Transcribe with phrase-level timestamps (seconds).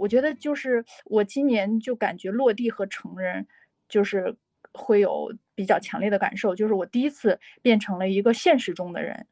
[0.00, 3.46] 我觉得就是我今年就感觉落地和成人，
[3.86, 4.34] 就是
[4.72, 9.26] 会有比较强烈的感受，就是我第一次变成了一个现实中的人，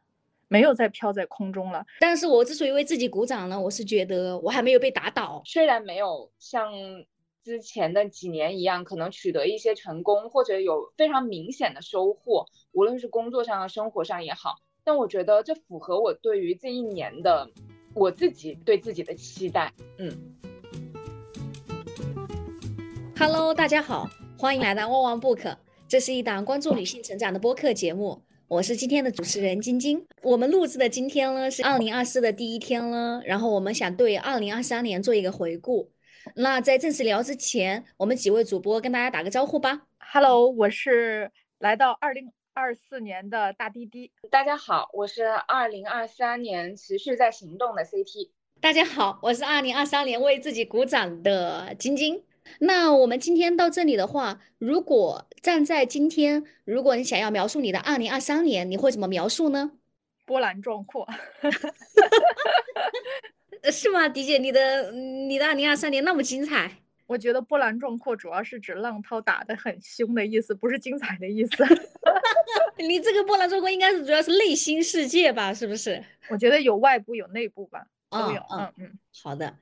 [0.46, 1.86] 没有再飘在空中了。
[2.00, 6.70] 但是我之所以为自己鼓掌呢，我是觉得我还没有被打倒，虽然没有像
[7.42, 17.48] 之前的几年一样，可能取得一些成功或者有非常明显的收获，无论是工作上、生活上也好，但我觉得这符合我对于这一年的
[17.94, 19.72] 我自己对自己的期待。
[19.96, 20.34] 嗯。
[23.20, 24.08] Hello，大家好，
[24.38, 25.56] 欢迎来到旺旺 book，
[25.88, 28.22] 这是一档关注女性成长的播客节目。
[28.46, 30.06] 我是今天的主持人晶晶。
[30.22, 35.90] 我们录制的今天呢是二零二四的第一天了，然后我们想对二零二三年做一个回顾。
[36.36, 39.82] 那在正式聊之前，我们几位主播跟大家打个招呼吧。
[39.98, 44.12] Hello，我是来到二零二四年的大滴滴。
[44.30, 48.30] 大家好，我是二零二三年持续在行动的 CT。
[48.60, 52.22] 大家好，我是二零二三年为自己鼓掌的晶晶。
[52.60, 59.72] 那我们今天到这里的话，如果站在今天，如果你想要描述你的二零二三年，你会怎么描述呢？
[60.24, 61.08] 波澜壮阔，
[63.72, 64.08] 是吗？
[64.08, 66.70] 迪姐，你的你的二零二三年那么精彩？
[67.06, 71.64] 我觉得波澜壮阔主要是指浪涛打得很凶的意思，不是精彩的意思。
[72.76, 75.52] 你这个波澜壮阔应该是主要是内心世界吧？
[75.54, 76.04] 是不是？
[76.28, 78.42] 我觉得有外部有内部吧，都有。
[78.50, 79.56] 嗯嗯，好的。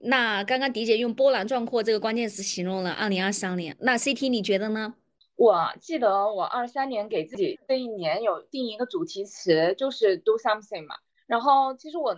[0.00, 4.94] 那刚刚迪姐用波澜壮阔这个关键词形容了二零二三年，那 CT 你觉得呢？
[5.34, 10.96] 我记得我二三年给自己这一年有定一个主题词，就是 do something 嘛。
[11.26, 12.16] 然后其实我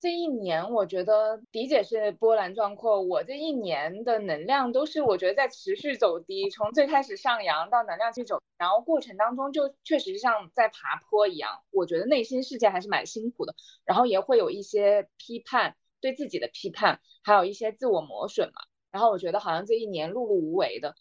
[0.00, 15.76] 这一年，我觉得迪姐是波澜壮阔，我这一年的能量都是我觉得在持续走低，从最开始上扬到能量去走，然后过程当中就确实像在爬坡一样，我觉得内心世界还是蛮辛苦的，然后也会有一些批判。
[16.00, 18.60] 对自己的批判，还有一些自我磨损嘛。
[18.90, 20.94] 然后我觉得好像这一年碌碌无为的，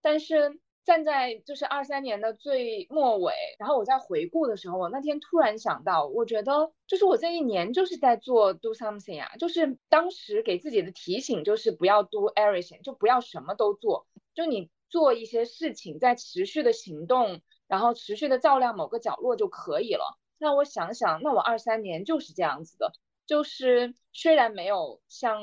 [0.00, 20.18] 但是站在就是二三年的最末尾，然后我在回顾的时候，我那天突然想到，我觉得就是我这一年就是在做 do something 啊，就是当时给自己的提醒就是不要 do everything，就不要什么都做，就你做一些事情，在持续的行动，然后持续的照亮某个角落就可以了。
[20.38, 22.92] 那我想想，那我二三年就是这样子的。
[23.26, 25.40] 就是虽然没有像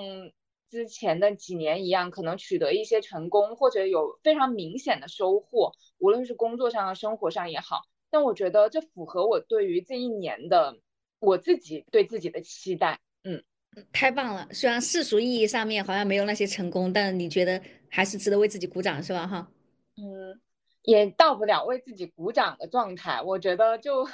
[0.69, 7.81] 之前的几年一样，可能取得一些成功或者有非常明显的收获，无论是工作上、生活上也好，
[8.11, 10.77] 但我觉得这符合我对于这一年的
[11.19, 12.99] 我自己对自己的期待。
[13.23, 13.43] 嗯，
[13.91, 14.47] 太棒了！
[14.51, 17.59] 虽然世俗意义上面好像没有那些成功，但你觉得
[17.89, 19.25] 还是值得为自己鼓掌，是吧？
[19.25, 19.51] 哈，
[19.97, 20.39] 嗯，
[20.83, 24.07] 也到不了为自己鼓掌的状态，我觉得就。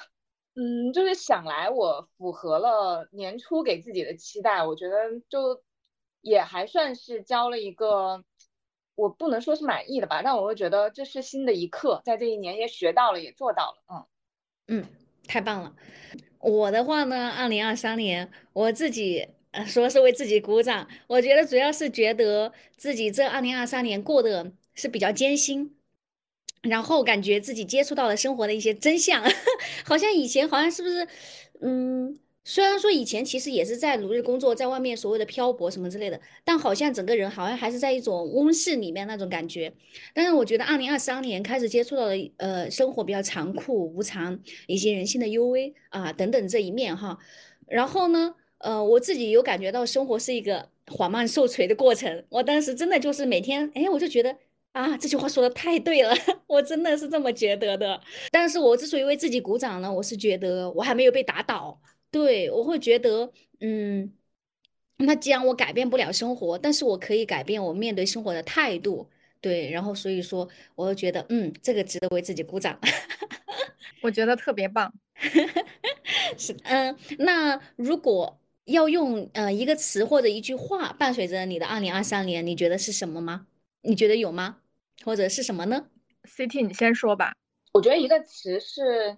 [0.56, 4.96] 嗯，就是想来我符合了年初给自己的期待，我觉得
[5.28, 5.62] 就
[6.22, 8.24] 也还算是交了一个，
[8.96, 14.06] 我不能说是满意的吧，但我会觉得这是新的一课，在这一年也学到了，也做到了，嗯
[14.80, 14.86] 嗯，
[15.28, 15.76] 太棒了。
[16.40, 19.28] 我的话呢，二零二三年我自己
[19.66, 25.75] 说是为自己鼓掌，我觉得主要是觉得自己这二零二三年过得是比较艰辛。
[26.68, 29.24] 然后感觉自己接触到了生活的一些真相，
[29.86, 31.08] 好像以前好像是不是，
[31.62, 39.72] 嗯，虽然说以前其实也是在努力工作，在外面所谓的漂泊什么之类的，但好像整个人好像还是在一种温室里面那种感觉。
[40.14, 47.18] 但是我觉得二零二三年开始接触到了呃生活比较残酷无常，以及人性的幽微啊等等这一面哈。
[47.68, 52.26] 然后呢，呃，我自己有感觉到生活是一个缓慢受锤的过程。
[52.30, 54.36] 我当时真的就是每天，哎，我就觉得。
[54.76, 56.14] 啊，这句话说的太对了，
[56.48, 58.02] 我真的是这么觉得的。
[58.30, 61.80] 但是我之所以为自己鼓掌呢，我是觉得我还没有被打倒。
[62.12, 63.32] 对我会觉得，
[63.62, 64.12] 嗯，
[64.98, 69.10] 那既然我改变不了生活，但是我可以改变我面对生活的态度。
[69.40, 72.78] 对，然后所以说，我就觉得，嗯，这个值得为自己鼓掌。
[74.04, 74.94] 我觉得特别棒。
[76.38, 83.48] 是，嗯，那如果要用呃一个词或者一句话伴随着你的二零二三年，你觉得是什么吗？
[83.84, 84.58] 你觉得有吗？
[85.04, 85.90] 或者是什么呢
[86.24, 87.36] ？CT，你先说吧。
[87.74, 89.18] 我觉得一个词是，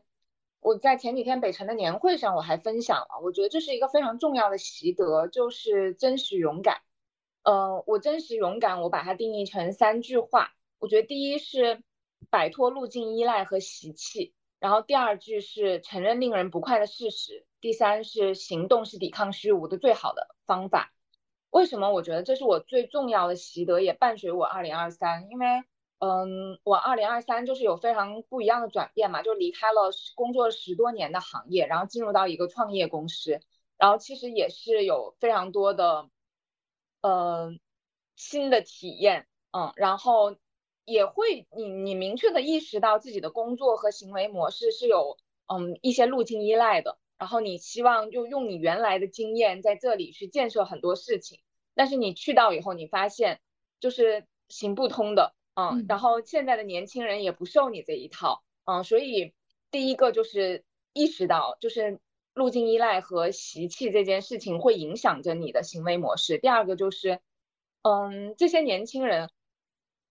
[0.60, 3.20] 我在前几天北辰的年会上我还分享了。
[3.24, 6.82] 我觉得这是一个非常重要的习得，就是真实勇敢。
[7.44, 10.54] 呃，我真实勇敢，我把它定义成三句话。
[10.80, 11.84] 我觉得第一是
[12.30, 20.94] 摆脱路径依赖和习气，然后第二句是承认令人不快的事实，第三是行动是抵抗虚无的最好的方法。
[21.50, 25.30] 为什么我觉得这是我最重要的习得，也伴随我二零二三？
[25.30, 25.46] 因为，
[26.00, 33.40] 嗯，我二零二三就是有非常不一样的转变嘛，就离开了工作十多年的行业，然后进入到一个创业公司，
[33.78, 36.10] 然后其实也是有非常多的，
[37.02, 37.56] 呃
[38.16, 40.36] 新的体验，嗯，然后
[40.86, 45.18] 也会你你明确的意识到自己的工作和行为模式是有
[45.48, 51.40] 嗯一些路径依赖的，然后你希望就用你原来的经验在这里去建设很多事情，
[51.76, 53.40] 但是你去到以后，你发现
[53.80, 59.34] 就是行不通的，嗯，然后现在的年轻人也不受你这一套，嗯，所以
[59.72, 62.00] 第一个就是意识到就是
[62.34, 67.20] 路径依赖和习气这件事情会影响着你的行为模式，第二个就是。
[67.84, 69.30] 嗯，这些年轻人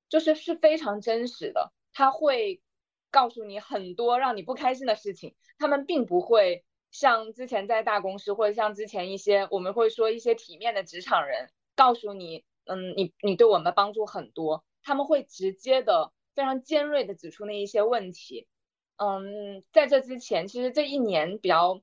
[0.09, 2.63] 就是是非常真实的，他会
[3.11, 5.35] 告诉你很多让你不开心的事情。
[5.59, 6.65] 他们并不会
[6.99, 14.65] 像之前在大公司，或者像之前一些我们会说一些体面的职场人，告诉你，嗯，你你对我们帮助很多。
[14.83, 18.49] 他们会直接的、非常尖锐的指出那一些问题。
[18.97, 21.83] 嗯，在这之前，其实这一年比较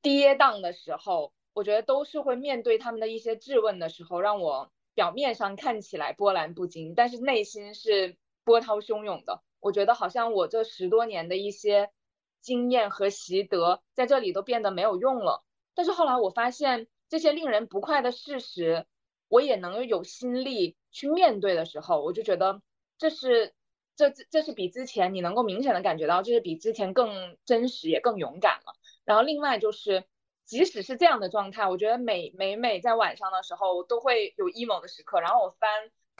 [0.00, 4.70] 跌宕的时候，我觉得都是会面对他们的一些质问的时候，让我。
[4.96, 9.42] 表面上看起来波澜不惊，但是内心是波涛汹涌的。
[9.58, 11.90] 我觉得好像我这十多年的一些
[12.44, 15.42] 经验和习得在这里都变得没有用了。
[15.74, 18.86] 但是后来我发现这些令人不快的事实，
[19.26, 22.62] 我也能有心力去面对的时候，我就觉得
[22.98, 23.52] 这是
[23.96, 28.74] 这这这是比之前你能够明显的感觉到，这是比之前更真实也更勇敢了。
[29.04, 30.04] 然后另外就是。
[30.46, 35.22] 即使是这样的状态，我觉得每每每在晚上的时候都会有 emo 的时刻。
[35.22, 35.70] 然后我翻，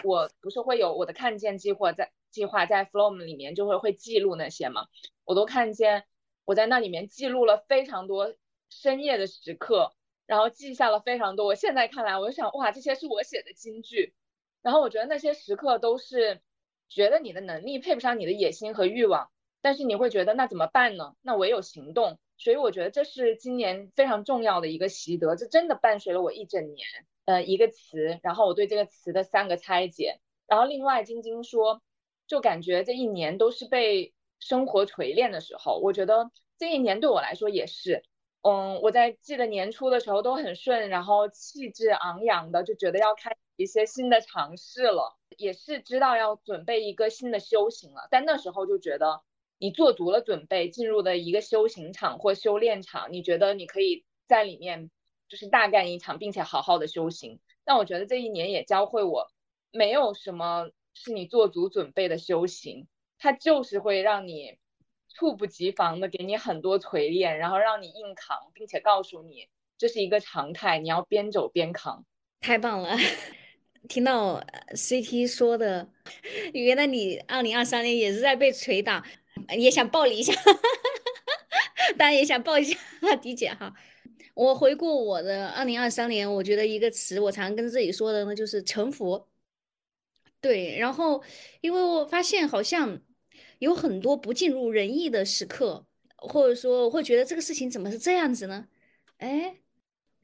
[0.02, 4.86] 我不是会有我的看见计划在计划在 Flow 里面就会会记录那些嘛，
[5.26, 6.06] 我都看见
[6.44, 8.34] 我在那里面记录了非常多
[8.70, 9.94] 深夜的时刻，
[10.26, 11.46] 然后记下了非常多。
[11.46, 14.14] 我现在看来，我就想哇，这些是我写的金句。
[14.62, 16.40] 然后我觉得那些时刻都是
[16.88, 19.30] 觉得你的能力配不上你的野心和欲望，
[19.60, 21.14] 但是你会觉得那怎么办呢？
[21.20, 22.18] 那唯有行动。
[22.36, 26.86] 所以我觉得这是今年非常重要的一个习得，这真的伴随了我一整年。
[27.26, 31.82] 呃，一个词，然后我对这个词的三个拆解，然后另外晶晶说，
[32.26, 34.13] 就感觉这一年都是被
[34.44, 35.80] 生活锤炼的时候。
[35.82, 38.04] 我觉得这一年对我来说也是，
[38.42, 49.22] 嗯，我在记得年初的时候都很顺，然后气质昂扬的，就觉得要开始一些新的尝试了，也是知道要准备一个新的修行了，但那时候就觉得。
[49.58, 54.90] 你做足了准备，进入的一个修行场或修炼场，你觉得你可以在里面
[55.28, 57.40] 就是大干一场，并且好好的修行。
[57.64, 59.30] 但我觉得这一年也教会我，
[59.70, 62.88] 没有什么是你做足准备的修行，
[63.18, 64.58] 它就是会让你
[65.08, 72.04] 猝不及防的给你很多锤炼，然后让你硬扛，并且告诉你这是一个常态，你要边走边扛。
[72.40, 72.96] 太棒了，
[73.88, 75.88] 听到 CT 说的，
[76.52, 79.04] 原来你二零二三年也是在被捶打。
[79.58, 80.32] 也想抱你一下，
[81.98, 82.78] 当然也想抱一下
[83.20, 83.74] 迪姐哈。
[84.32, 89.26] 我回顾我的二零二三年，我觉得一个词我常跟自己说的呢，就是臣服。
[90.44, 91.22] 对，然后
[91.62, 93.00] 因为我发现好像
[93.60, 95.86] 有很多不尽如人意的时刻，
[96.18, 98.68] 或者说我会觉得这个事情怎么是这样子呢？
[99.16, 99.56] 哎，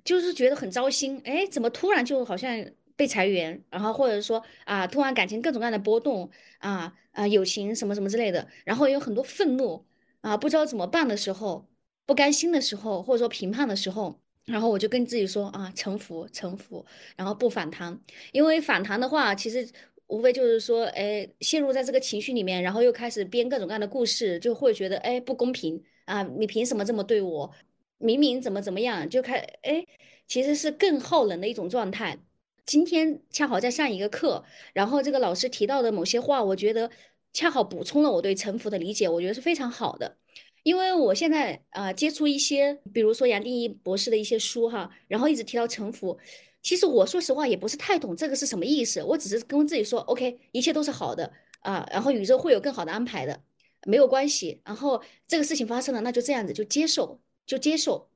[0.04, 1.22] 就是觉得很糟心。
[1.24, 6.94] 哎，怎么突然就好像被裁员，然后或者说啊，突然感情各种各样的波动啊。
[7.12, 9.84] 啊，友情什么什么之类的，然后有很多愤怒
[10.20, 11.66] 啊，不知道怎么办的时候，
[12.06, 19.68] 不甘心的时候，或者说评判的时候，然后我就跟自己说啊，臣服，臣服，然后不反弹，因为反弹的话，其实
[20.10, 27.50] 无非就是说，哎，陷入在这个情绪里面，然后又开始编各种各样的故事，就会觉得哎不公平啊，你凭什么这么对我？
[27.98, 29.86] 明明怎么怎么样，就开哎，
[30.26, 32.18] 其实是更耗能的一种状态。
[32.66, 36.90] 今天恰好在上一个课，然后这个老师提到的某些话，我觉得
[37.32, 40.16] 恰好补充了我对沉浮的理解，我觉得是非常好的。
[40.62, 46.18] 因为我现在啊接触一些，比如说杨定一博士的一些书哈，然后一直提到沉浮，
[46.62, 53.42] 其实我说实话也不是太懂这个是什么意思，我只是跟自己说，OK，一切都是好的啊，然后宇宙会有更好的安排的，
[53.86, 54.60] 没有关系。
[54.64, 58.08] 然后这个事情发生了，那就这样子，就接受，就接受。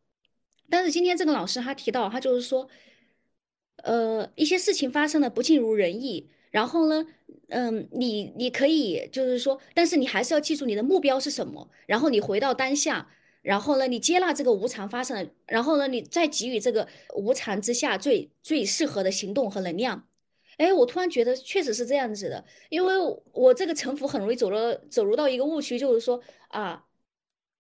[0.71, 2.69] 但是今天这个老师他提到，他就是说。
[3.83, 7.05] 呃，一些事情发生的不尽如人意，然后呢，
[7.49, 13.11] 嗯，你你可以就是说，但是你还是要记住你的目标是什么，然后你回到当下，
[13.45, 20.09] 然后呢，你接纳这个无常发生，然后呢，你再给予这个无常之下最最适合的行动和能量。
[20.57, 22.95] 哎，我突然觉得确实是这样子的，因为
[23.33, 26.85] 我这个城府很容易走了走入到一个误区，就是说啊，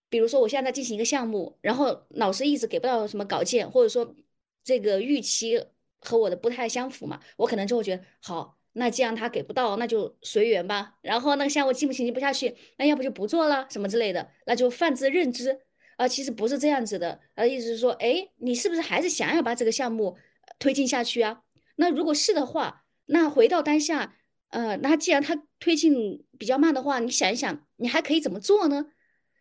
[0.09, 4.17] 比如说我现在在进行一个项目，然后老师一直给不到什么稿件，或者说
[4.64, 5.64] 这个预期。
[6.07, 10.99] 和我的不太相符嘛，我可能就会觉得好，那既然他给不到，那就随缘吧。
[11.00, 15.62] 然后那个项目进不行不下去，那要不就不做了什么之类的，那就泛之认知
[15.96, 20.16] 啊，其实不是这样子的，呃，意思是说，哎，你是不是还是想要把这个项目
[20.58, 21.42] 推进下去啊？
[21.76, 24.16] 那如果是的话，那回到当下，
[24.50, 28.86] 呃，那既然它推进比较慢的话，你想一想，你还可以怎么做呢？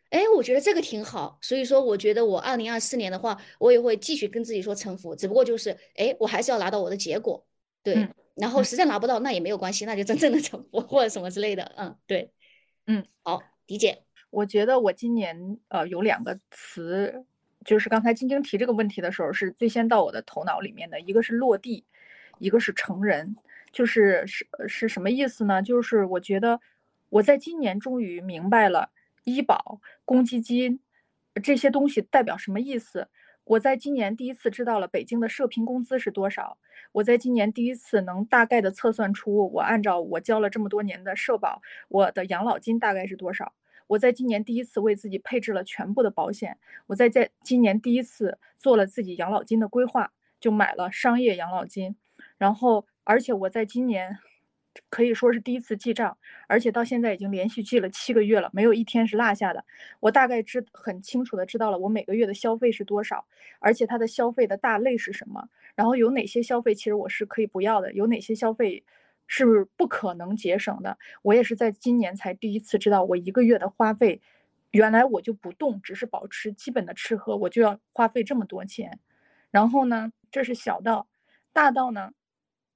[0.09, 7.43] 哎，我觉得这个挺好，所以说我觉得我二零二四年的话，我也会继续跟自己说臣服，只不过就是哎，我还是要拿到我的结果，
[7.81, 12.31] 对，然后实在拿不到那也没有关系，那就真正的臣服或者什么之类的，嗯，对，
[12.85, 14.03] 嗯，好，理解。
[14.33, 17.23] 我觉得我今年呃有两个词，
[17.63, 21.85] 就是刚才晶晶提这个问题的时候是最先到我的头脑里面的，一个是落地，
[22.39, 23.35] 一个是成人，
[23.71, 25.61] 就是是是什么意思呢？
[25.61, 26.59] 就是我觉得
[27.09, 28.89] 我在今年终于明白了。
[29.23, 30.81] 医保、公积金
[31.43, 33.07] 这些东西代表什么意思？
[33.43, 36.57] 我在今年第一次知道了北京的社平工资是多少。
[36.91, 43.53] 我在今年第一次能大概的测算出，我按照我交了这么多年的社保，我的养老金大概是多少。
[43.87, 46.57] 我在今年第一次为自己配置了全部的保险。
[46.87, 51.95] 我在在今年第一次做了自己养老金的规划，就买了商业养老金。
[52.37, 54.17] 然后，而且我在今年。
[54.89, 59.63] 可以说是第一次记账，而且到现在已经连续记了七个月了，没有一天是落下的。
[59.99, 63.23] 我大概知很清楚的知道了我每个月的消费是多少，
[63.59, 68.83] 而且它的消费的大类是什么，然后有哪些消费其实我是可以不要的，有哪些消费
[69.27, 70.97] 是不可能节省的。
[71.21, 74.21] 我也是在今年才第一次知道，我一个月的花费，
[74.71, 78.99] 原来我就不动，只是保持基本的吃喝，我就要花费这么多钱。
[79.51, 81.07] 然后呢，这是小到，
[81.51, 82.11] 大到呢。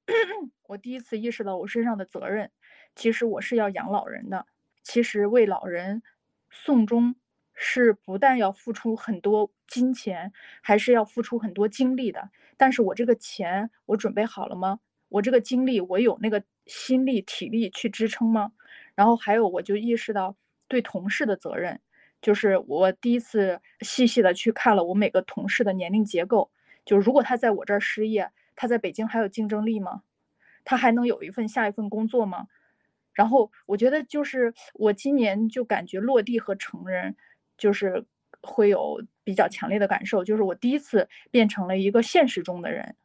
[0.67, 2.51] 我第一次意识到我身上的责任，
[2.95, 4.45] 其实我是要养老人的。
[4.83, 6.01] 其实为老人
[6.49, 7.15] 送终
[7.53, 12.29] 是不但要付出很多金钱，还是要付出很多精力的。
[12.55, 14.79] 但是我这个钱我准备好了吗？
[15.09, 18.51] 我这个精力我有那个心力体力去支撑吗？
[18.95, 20.35] 然后还有我就意识到
[20.67, 21.79] 对同事的责任，
[22.21, 26.49] 就是我第一次细细的去看了我每个同事的年龄结构，
[26.85, 28.31] 就如果他在我这儿失业。
[28.59, 30.01] 他在北京还有竞争力吗？
[30.65, 32.47] 他还能有一份下一份工作吗？
[33.13, 37.15] 然后我觉得就是我今年就感觉落地和成人，
[37.55, 38.03] 就是
[38.41, 42.95] 会有比较强烈的感受，就是我第一次变成了一个现实中的人，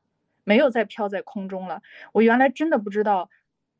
[0.44, 1.82] 没有再飘在空中了。
[2.12, 3.30] 我原来真的不知道，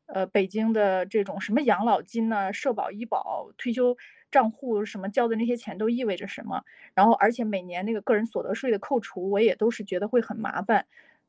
[0.07, 3.97] 呃，北京的这种什么养老金呢、社保、医保、退休
[4.31, 6.63] 账户什么交的那些钱都意味着什么。
[6.93, 10.85] 然后而且每年那个个人所得税的扣除，我也都是觉得会很麻烦。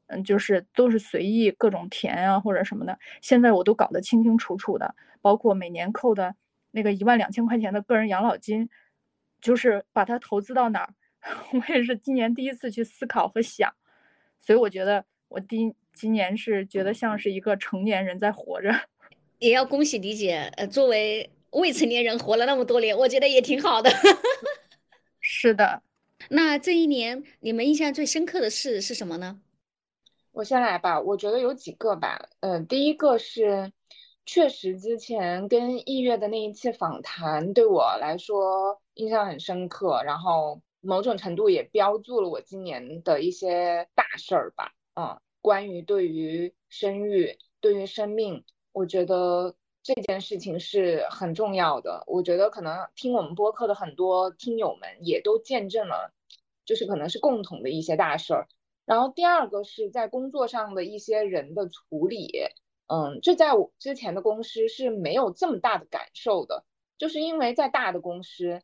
[0.09, 6.35] 嗯，就是都是随意各种填啊或者什么的，现在我都搞得清清楚楚的，包括每年扣的
[6.73, 8.69] 那个一万两千块钱的个人养老金，
[9.41, 10.93] 就是把它投资到哪儿，
[11.55, 13.73] 我也是今年第一次去思考和想，
[14.39, 18.71] 所以我觉得我第今年是觉得像是一个成年人在活着，
[19.41, 23.91] 也要恭喜李姐，呃，作为未成年人活了那么多年，我觉得也挺好的。
[25.19, 25.83] 是的，
[26.29, 29.41] 那这一年你们印象最深刻的事是什么呢？
[30.31, 32.29] 我先来吧，我觉得有几个吧。
[32.39, 33.73] 嗯，第一个是，
[34.25, 44.71] 确实之前跟易月的那一次访谈对我来说印象很深刻，然后某种程度也标注了我今年的一些大事儿吧。
[44.97, 52.03] 嗯，关于对于生育、对于生命，我觉得这件事情是很重要的。
[52.07, 56.15] 我觉得可能听我们播客的很多听友们也都见证了，
[56.65, 58.49] 就是可能是共同的一些大事儿。
[58.87, 62.33] 然后第二个是在工作上的一些人的处理，
[62.87, 66.65] 嗯，这在我之前的公司是没有这么大的感受的，
[66.97, 68.63] 就是因为在大的公司，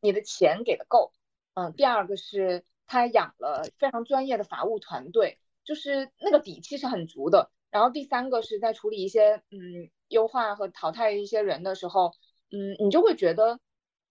[0.00, 1.10] 你的钱给的够，
[1.54, 7.50] 嗯，第二个是他养了非常专业的法务团队，就是那个底气是很足的。
[7.70, 12.12] 然后第三个是在处理一些嗯优化和淘汰一些人的时候，
[12.50, 13.60] 嗯，你就会觉得。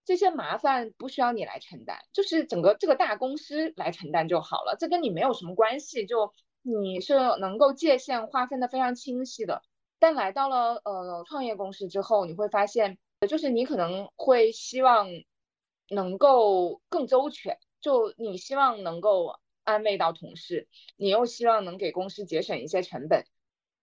[0.03, 6.07] 这些麻烦不需要你来承担，就是整个这个大公司来承担就好了，这跟你没有什么关系。
[6.07, 9.61] 就你是能够界限划分的非常清晰的。
[9.99, 12.97] 但来到了呃创业公司之后，你会发现，
[13.29, 15.07] 就是你可能会希望
[15.89, 23.25] 能够更周全，就你希望能够安慰到同事，你又希望能给公司节省一些成本，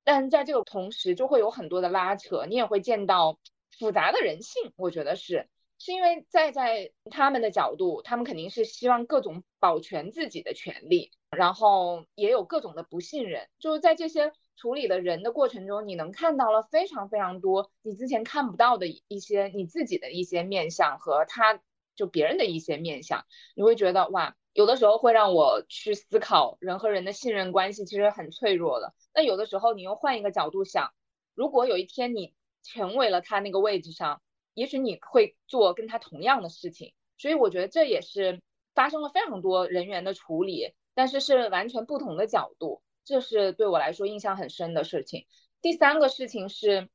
[0.04, 3.38] 但在这个同时就会有很多的拉扯，你也会见到
[3.78, 5.48] 复杂的人性，我觉得是。
[5.80, 13.48] 是因为在在他们的角度，他们肯定是希望各种保全自己的权利，然后也有各种的不信任。
[13.60, 21.60] 就是在这些处理的人的过程中，你能看到了非常非常多你之前看不到的一些你自己的一些面相和他
[21.94, 28.92] 就别人的一些面相，你会觉得哇，有的时候会让我去思考人和人的信任关系其实很脆弱的。
[29.14, 30.92] 那有的时候你又换一个角度想，
[31.32, 32.34] 如果有一天你
[32.64, 34.20] 成为了他那个位置上。
[34.54, 38.42] 也许你会做跟他同样的事情，所以我觉得这也是
[38.74, 42.82] 发生了非常多人员的处理，但是是完全不同的角度。
[43.04, 45.26] 这是对我来说印象很深的事情。
[45.62, 46.88] 第三个事情是，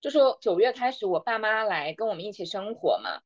[0.00, 3.22] 就是九月开始，我爸妈来跟我们一起生活嘛，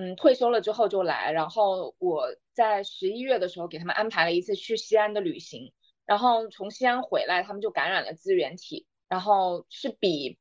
[0.00, 5.72] 嗯，退休了之后就来，然后我在十一月的时候给他们安排了一次去西安的旅行，
[6.06, 10.38] 然后从西安回来，他们就感染了支原体，然后是比，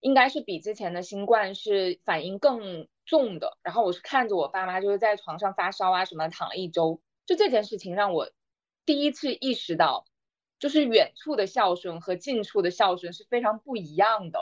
[0.00, 8.30] 应该是比之前的新冠是反应更重的，然后我是看着我爸妈就是在床上发烧啊什么，躺了一周，就这件事情让我
[8.84, 10.04] 第一次意识到。
[10.58, 14.38] 就是远处的孝顺和近处的孝顺是非常不一样的。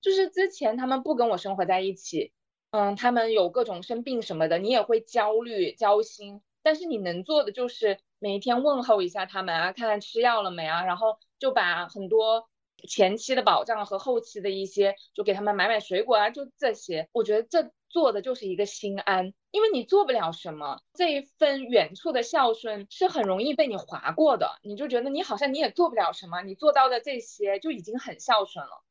[0.00, 2.32] 就是之前他们不跟我生活在一起，
[2.70, 6.42] 嗯，他们有各种生病什么的，你也会焦虑焦心。
[6.62, 12.48] 但是你能做的就是每一天问候一下他们啊，看看吃药了没啊，然后就把很多
[12.86, 17.08] 前期的保障和后期的一些，就给他们买买水果啊，就这些。
[17.12, 19.32] 我觉得这做的就是一个心安。
[19.50, 28.84] 因为你做不了什么，这一份远处的孝顺是很容易被你划过的，你就觉得你好像你也做不了什么，你做到的这些就已经很孝顺了。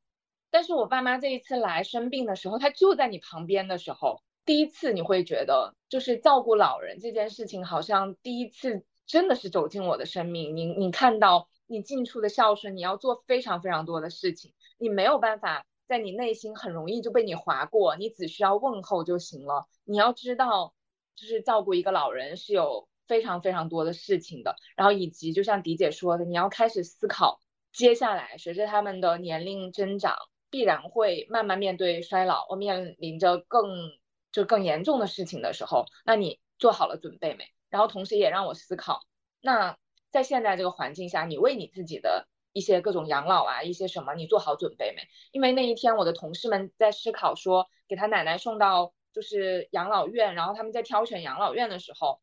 [0.57, 10.55] 但是我爸妈这一次来生病的时候，他就在你旁边的时候，第一次你会觉得就是照顾老人这件事情，好像第一次真的是走进我的生命。
[10.55, 15.63] 你你看到你近处的孝顺，你要做非常非常多的事情，你没有办法。
[15.87, 19.67] 在你内心很容易就被你划过，你只需要问候就行了。
[19.83, 20.73] 你要知道，
[21.15, 24.55] 就是照顾一个老人是有非常非常多的事情的。
[24.75, 27.39] 然后以及就像迪姐说的，你要开始思考，
[27.71, 30.17] 接下来随着他们的年龄增长，
[30.49, 33.91] 必然会慢慢面对衰老，我面临着更
[34.31, 37.45] 就更严重的事情的时候，那你做好了准备没？
[37.69, 39.01] 然后同时也让我思考，
[39.41, 39.77] 那
[40.11, 42.27] 在现在这个环境下，你为你自己的。
[42.53, 45.03] 一些各种养老啊，一些什么，你做好准备没？
[45.31, 52.19] 因为那一天我的同事们在思考说，给他奶奶送到就是养老院，然后他们在挑选养老院的时候，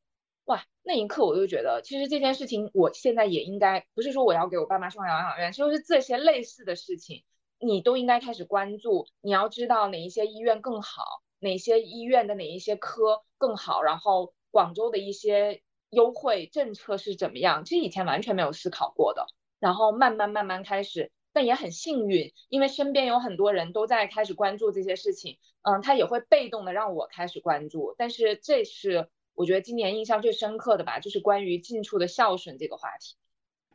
[0.47, 7.22] 哇，那一刻我就觉得，其实这件事情我现在也应该，不是说我要给我爸妈送养老院，就是这些类似的事情，
[7.59, 9.07] 你都应该开始关注。
[9.21, 11.05] 你要知道哪一些医院更好，
[11.38, 19.27] 哪些医院的哪一些科更好，然后广州的一些优惠政策是怎么样，其实以前完全没有思考过的。
[19.61, 27.95] 然后慢慢慢慢开始，但也很幸运，因为身边有很多人都在开始关注这些事情，嗯，他也会被动的让我开始关注。
[27.97, 33.17] 但是这是我觉得今年印象最深刻的吧，就是关于近处的孝顺这个话题。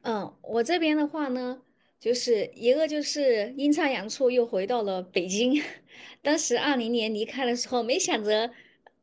[0.04, 1.62] 嗯，我这边的话呢，
[2.00, 5.62] 就是一个就是阴差阳错又回到了北京。
[6.22, 8.52] 当时二零年离开的时候，没想着，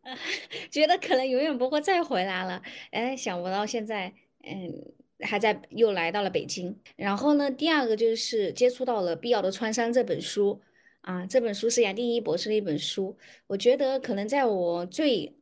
[0.70, 2.62] 觉得可能永远不会再回来了。
[2.90, 4.92] 哎，想不到现在，嗯。
[5.20, 10.60] 还在又来到了北京，然后呢，第二个就是接触到了《必要的创伤》这本书
[11.00, 13.16] 啊，这本书是杨定一博士的一本书。
[13.46, 15.34] 我觉得可能在我最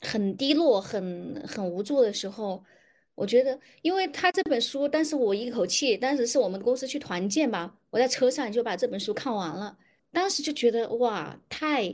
[0.00, 2.64] 很低落、很很无助的时候，
[3.22, 9.78] 我觉得，因为他这本书，但是我一口气，当时是我们公司去团建吧，我在车上就把这本书看完了，
[10.10, 11.88] 当时就觉得哇，太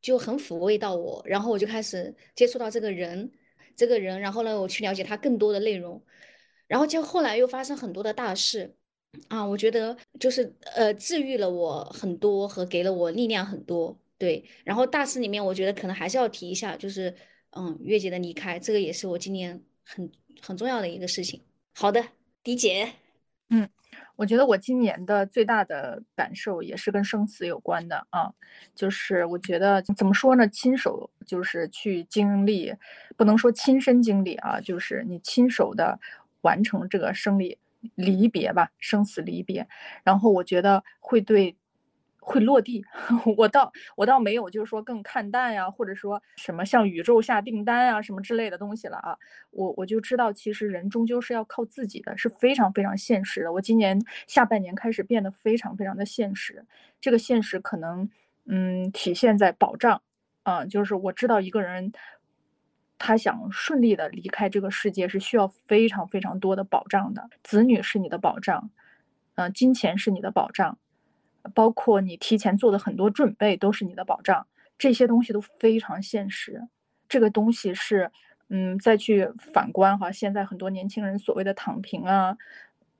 [0.00, 3.30] 就很抚慰到我，然后我就开始接触到这个人，
[3.76, 6.02] 这个人，然后呢，我去了解他更多的内容。
[6.66, 8.74] 然后就后来又发生很多的大事，
[9.28, 14.42] 啊，我觉得就是呃治愈了我很多和给了我力量很多，对。
[14.64, 17.14] 然后大事里面，我觉得可能还是要提一下，就是
[17.50, 19.62] 嗯月姐的离开，这个也是我今年
[19.94, 21.40] 很很重要的一个事情。
[21.74, 22.04] 好的，
[22.42, 22.92] 迪姐，
[23.48, 23.68] 嗯，
[24.16, 28.32] 我觉得我今年的最大的感受也是跟生死有关的啊，
[28.74, 32.74] 就是我觉得怎么说呢，亲手就是去经历，
[33.16, 35.98] 不能说亲身经历啊，就是你亲手的。
[36.42, 37.58] 完成这个生理
[37.96, 39.68] 离别吧，生死离别，
[40.02, 41.54] 然后我觉得会对，
[42.20, 42.84] 会落地。
[43.36, 49.16] 我倒我倒没有，就是说更看淡呀，或者说什么向宇宙下订单啊，什么之类的东西了啊。
[49.50, 53.52] 我我就知道，其实人终究是要靠自己的，是非常非常现实的。
[53.52, 56.64] 我今年下半年开始变得非常非常的现实，
[57.00, 58.08] 这个现实可能
[58.46, 60.02] 嗯体现在保障
[60.42, 61.92] 啊，就是我知道一个人。
[63.02, 67.30] 他想顺利的离开这个世界，是需要非常非常多的保障的。
[67.42, 68.70] 子女是你的保障，
[69.36, 70.76] 嗯，金钱是你的保障，
[71.54, 74.46] 包括你提前做的很多准备都是你的保障。
[74.78, 76.60] 这些东西都非常现实。
[77.08, 78.10] 这个东西是，
[78.48, 82.36] 嗯，再去反观哈，现在很多年轻人所谓的躺平啊，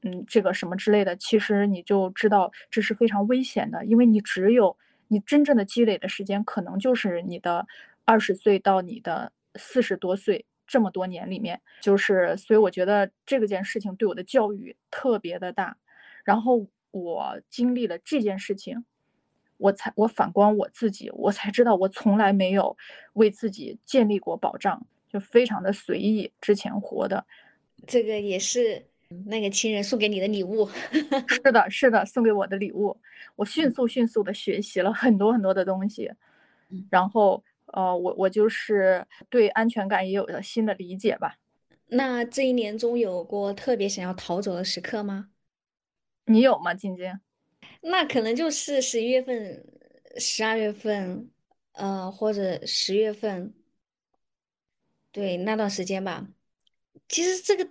[0.03, 4.77] 嗯，这个什么之类的，其实你就知道这是非常危险的，因为你只有
[5.09, 7.67] 你真正的积累的时间，可能就是你的
[8.05, 9.33] 二十岁到你的。
[9.57, 15.77] 四十多岁这么多年里面，就是所以我觉得这个件事情对我的教育特别的大。
[16.23, 18.85] 然后我经历了这件事情，
[19.57, 22.77] 我才我反观我自己，我才知道我从来没有
[23.13, 26.33] 为自己建立过保障，就非常的随意。
[26.41, 27.25] 之前活的，
[27.87, 28.87] 这个也是
[29.27, 30.69] 那个亲人送给你的礼物。
[31.27, 32.97] 是的，是的，送给我的礼物。
[33.37, 36.11] 我迅速迅速的学习了很多很多的东西，
[36.91, 41.37] 然后呃，我我就是对安全感也有了新的理解吧。
[41.93, 45.30] 那这一年中有过特别想要逃走的时刻吗？
[46.25, 47.21] 你有吗，晶晶？
[47.83, 49.65] 那可能就是十一月份、
[50.17, 51.31] 十二月份，
[51.73, 53.55] 呃，或者十月份，
[55.11, 56.29] 对那段时间吧。
[57.09, 57.69] 其实这个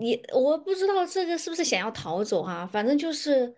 [0.00, 3.54] 你我不知道这个是不是想要逃走哈，反正就是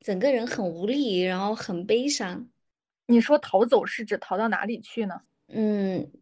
[0.00, 2.48] 整个人很无力，然后很悲伤。
[3.06, 5.20] 你说逃走是指逃到哪里去呢？
[5.48, 6.12] 嗯，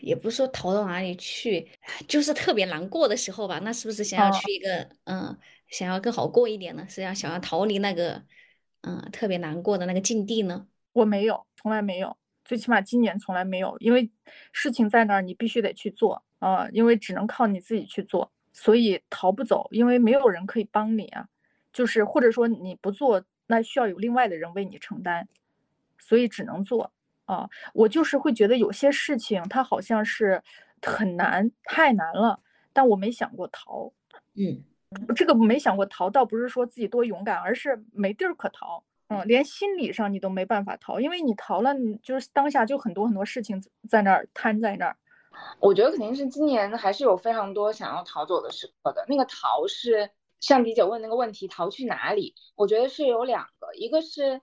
[0.00, 1.68] 也不是说逃到哪里去，
[2.06, 3.58] 就是特别难过的时候吧。
[3.58, 5.36] 那是不是想要去一个嗯，
[5.68, 6.86] 想要更好过一点呢？
[6.88, 8.22] 是要想要逃离那个
[8.82, 10.66] 嗯特别难过的那个境地呢？
[10.92, 14.10] 我没有，从来没有，最起码今年从来没有，因为
[14.52, 21.28] 事情在那儿，你必须得去做啊，因为只能靠你自己去做，所以逃不走，因为没有人可以帮你啊，
[21.72, 25.28] 就是或者说你不做，那需要有另外的人为你承担，
[25.98, 26.92] 所以只能做
[27.26, 27.50] 啊。
[27.74, 30.42] 我就是会觉得有些事情它好像是
[30.80, 32.40] 很难，太难了，
[32.72, 33.92] 但我没想过逃，
[34.34, 34.64] 嗯，
[35.14, 38.82] 这个没想过逃，倒不是说自己多勇敢，而是没地儿可逃。
[39.08, 44.96] 嗯，连心理上你都没办法逃，因为你逃了，你就是当下就很多很多事情在那儿摊在那儿。
[45.60, 49.04] 我觉得肯定是今年还是有非常多想要逃走的时刻的。
[49.06, 52.34] 那个逃是像迪姐问那个问题，逃去哪里？
[52.56, 54.40] 我觉得是有两个，一个是，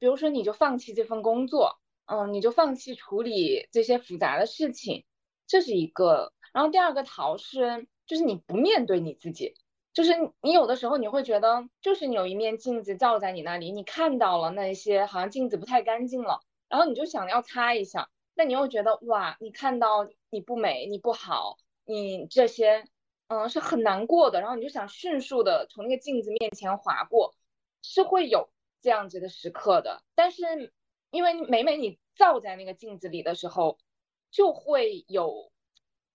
[0.00, 5.04] 比如说你就放弃这份工作，嗯，你就放弃处理这些复杂的事情，
[5.46, 6.32] 这是一个。
[6.52, 9.54] 然后第二个逃是，就是你不面对你自己。
[9.94, 22.84] 就是你有的时候你会觉得，就是你有一面镜子照在你那里，你看到了那些好像镜子不太干净了，然后你就想要擦一下，那你又觉得哇，你看到你不美，你不好，你这些，
[23.28, 27.34] 嗯，是很难过的，然后你就想迅速的从那个镜子面前划过，
[27.82, 28.48] 是会有
[28.80, 30.02] 这样子的时刻的。
[30.14, 30.72] 但是
[31.10, 33.76] 因为每每你照在那个镜子里的时候，
[34.30, 35.52] 就会有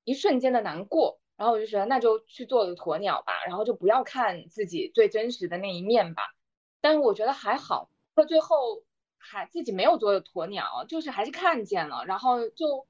[0.04, 1.20] 一瞬间的难过。
[1.38, 6.24] 然后我就觉得那就去做个鸵鸟吧，然后就不要看自己最真实的那一面吧。
[6.82, 8.84] 但是我觉得还好，到最后
[9.20, 12.06] 还自己没有做鸵鸟，就是还是看见了。
[12.06, 12.88] 然后就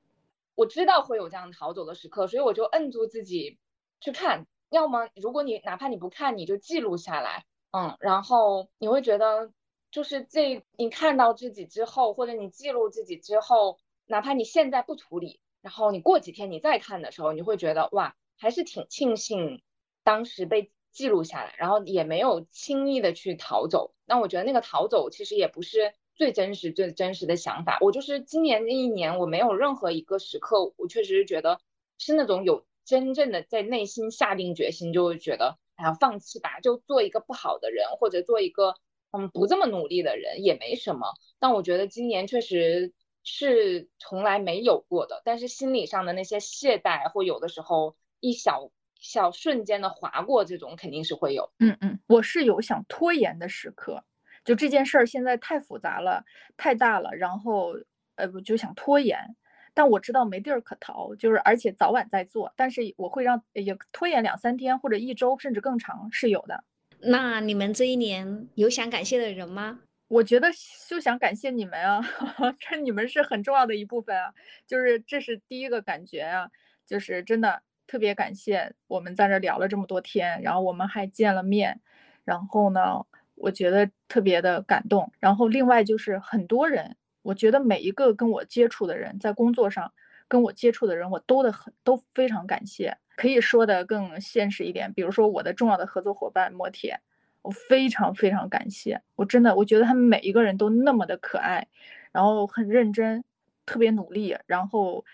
[0.55, 3.59] 我知道会有这样逃走的时刻，所以我就摁住自己
[3.99, 4.47] 去看。
[4.69, 9.51] 要么如果你哪怕你不看，你就记录下来，嗯，然后你会觉得
[9.91, 18.15] 就是这你看到自己之后，或者你记录自己之后，哪怕你现在不处理，然后你过几天你再看的时候，你会觉得哇。
[18.37, 19.61] 还是挺庆幸
[20.03, 23.93] 当时被记录下来，然后也没有轻易的去逃走。
[24.05, 27.77] 那我觉得那个逃走其实也不是最真实、最真实的想法。
[27.81, 31.59] 我就是今年这一年，我没有任何一个时刻，我确实是觉得
[31.99, 38.75] 是那种有真正的在内心下定决心，就会觉得哎呀放弃吧，就做一个不好的人，或者做一个
[39.11, 41.13] 嗯不这么努力的人也没什么。
[41.37, 47.95] 但我觉得今年确实是从来没有过的，但是心理上的那些懈怠，或有的时候。
[48.19, 51.51] 一小小瞬间的划过，这种肯定是会有。
[51.59, 54.03] 嗯嗯，我是有想拖延的时刻，
[54.43, 56.23] 就这件事儿现在太复杂了，
[56.55, 57.75] 太大了，然后
[58.15, 59.35] 呃，我就想拖延。
[59.73, 66.63] 但我知道没地儿可逃，就是而且早晚在做，但是我会让也拖延两三天或者一周甚至更长是有的。
[66.99, 69.81] 那你们这一年有想感谢的人吗？
[70.07, 70.47] 我觉得
[70.89, 72.01] 就想感谢你们啊，
[72.57, 74.33] 这你们是很重要的一部分啊，
[74.65, 76.49] 就是这是第一个感觉啊，
[76.87, 77.61] 就是真的。
[77.87, 81.79] 特别感谢我们在这聊了这么多天，然后我们还见了面，
[82.25, 83.01] 然后呢，
[83.35, 85.09] 我觉得特别的感动。
[85.19, 89.91] 然后另外就是很多人，我觉得每一个跟我接触的人，在工作上
[90.27, 92.97] 跟我接触的人，我都的很都非常感谢。
[93.15, 96.99] 可以说的更现实一点，比如说我的重要的合作伙伴摩铁，
[97.41, 99.01] 我非常非常感谢。
[99.15, 101.65] 我真的我觉得他们每一个人都那么的可爱，
[102.11, 103.23] 然后很认真，
[103.65, 105.05] 特别努力，然后。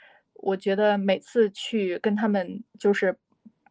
[0.43, 3.17] 我觉得每次去跟他们，就是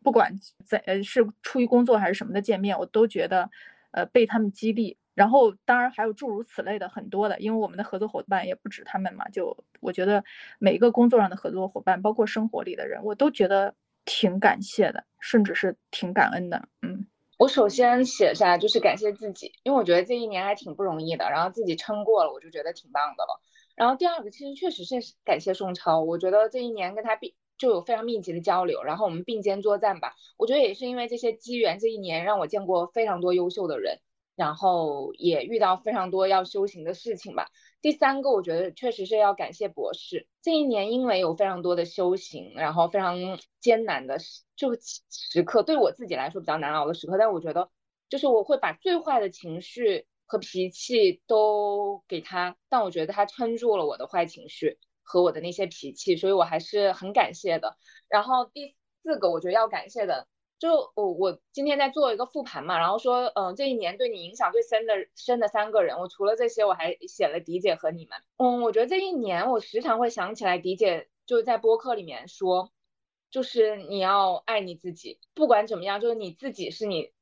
[0.03, 3.51] 不管在呃是出于工作还是什么的见面，我都觉得，
[3.91, 4.97] 呃被他们激励。
[5.15, 9.29] 然后当然还有诸如此类的很多的，因为我们的合作伙伴也不止他们嘛。
[9.29, 10.25] 就我觉得
[10.59, 13.75] 每一个工作上的合作伙伴，包括生活里的人，我都觉得
[14.07, 16.67] 挺感谢的，甚至是挺感恩的。
[16.81, 17.07] 嗯，
[17.37, 23.39] 我首先写下就是感谢自己，因为我觉得这一年还挺不容易的，然后自己撑过了，我就觉得挺棒的了。
[23.77, 30.15] 然后第二个其实确实是感谢宋超，我觉得这一年跟他并就有非常密集的交流，然后我们并肩作战吧。
[30.37, 34.01] 我觉得也是因为这些机缘，这一年让我见过非常多优秀的人，
[34.37, 37.49] 然后也遇到非常多要修行的事情吧。
[37.81, 40.29] 第三个，我觉得确实是要感谢博士。
[40.41, 43.17] 这一年，因为有非常多的修行，然后非常
[43.61, 44.19] 艰难的
[44.57, 47.71] 就时刻，对我自己来说比较难熬的时刻，但我觉得
[48.09, 57.77] 就是我会把最坏的情绪和脾气都给他，但我觉得他撑住了我的坏情绪和我的那些脾气，所以我还是很感谢的。
[58.09, 60.27] 然后第四个，我觉得要感谢的。
[60.59, 68.19] 就我我今天在做一个复盘嘛，然后说，嗯，这一年对你影响最深的深的三个人，我除了这些，我还写了迪姐和你们。
[68.39, 72.73] 嗯，我觉得这一年我时常会想起来迪姐就在播客里面说，
[73.31, 77.13] 就是你要爱你自己，不管怎么样，就是你自己是你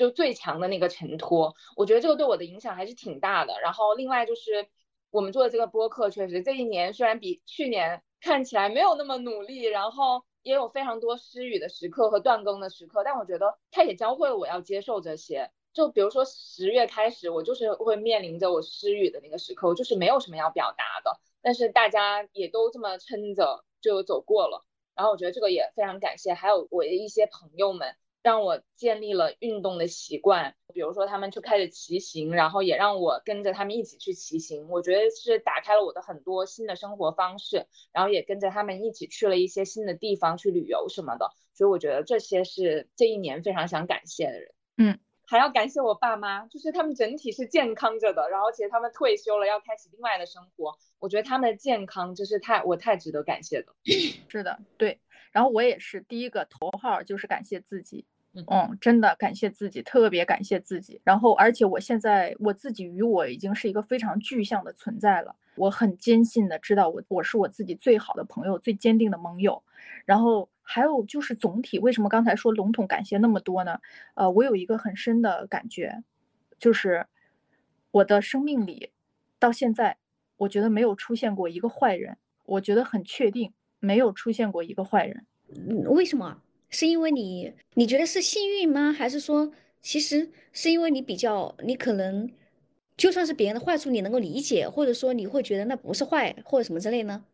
[0.00, 1.54] 就最强的那个承托。
[1.76, 3.60] 我觉得这个对我的影响还是挺大的。
[3.60, 4.68] 然后另外就是
[5.10, 10.24] 我们做的这个播客，确实这一年虽然比去年看起来没有那么努力，然后。
[10.42, 15.50] 也有非常多失语的时刻和断更的时刻，但我觉得他也教会了我要接受这些。
[15.74, 24.64] 就比如说十月开始，我就是会面临着我失语的那个时刻，我就是没有什么要表达的，但是大家也都这么撑着就走过了。
[24.94, 27.94] 然后我觉得这个也非常感谢，还有我的一些朋友们。
[28.22, 34.68] 让我建立了运动的习惯，比如说他们就开始骑行，然后也让我跟着他们一起去骑行。
[34.68, 41.30] 我觉得是打开了我的很多新的生活方式，然后也跟着他们一起去了一些新的地方去旅游什么的。
[41.54, 44.52] 所以我觉得这些是这一年非常想感谢的人。
[44.76, 50.76] 嗯，还要感谢我爸妈，就是他们整体是健康着的，然后且他们退休了，要开始另外的生活。
[50.98, 53.72] 我觉得他们的健康就是太我太值得感谢的。
[54.28, 55.00] 是的，对。
[55.30, 58.04] 然后我也是第一个头号，就是感谢自己。
[58.32, 61.00] 嗯，真的感谢自己，特别感谢自己。
[61.02, 65.34] 然后，而且我现在我自己与我已经是一个非常具象的存在了。
[65.56, 69.60] 我很坚信的知道，我我是我自己最好的朋友，最坚定的盟友。
[70.04, 73.80] 然后还有就是总体，为什么刚才说笼统感谢那么多呢？
[74.14, 76.04] 呃，我有一个很深的感觉，
[76.56, 77.04] 就是
[77.90, 78.92] 我的生命里
[79.40, 79.98] 到现在，
[80.36, 82.16] 我觉得没有出现过一个坏人。
[82.44, 85.26] 我觉得很确定，没有出现过一个坏人。
[85.48, 86.40] 嗯，为什么？
[86.68, 88.92] 是因为你你觉得是幸运吗？
[88.92, 89.50] 还是说
[89.82, 92.30] 其实是因为你比较你可能
[92.96, 97.24] 就算是别人的坏处你能够理解，或者说你会觉得那不是坏或者什么之类呢？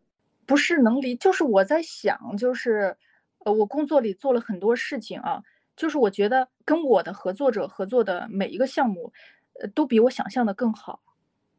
[0.47, 2.97] 不是能理，就是我在想，就是
[3.45, 5.43] 呃，我工作里做了很多事情啊，
[5.77, 9.13] 就是我觉得跟我的合作者合作的每一个项目，
[9.61, 11.01] 呃，都比我想象的更好。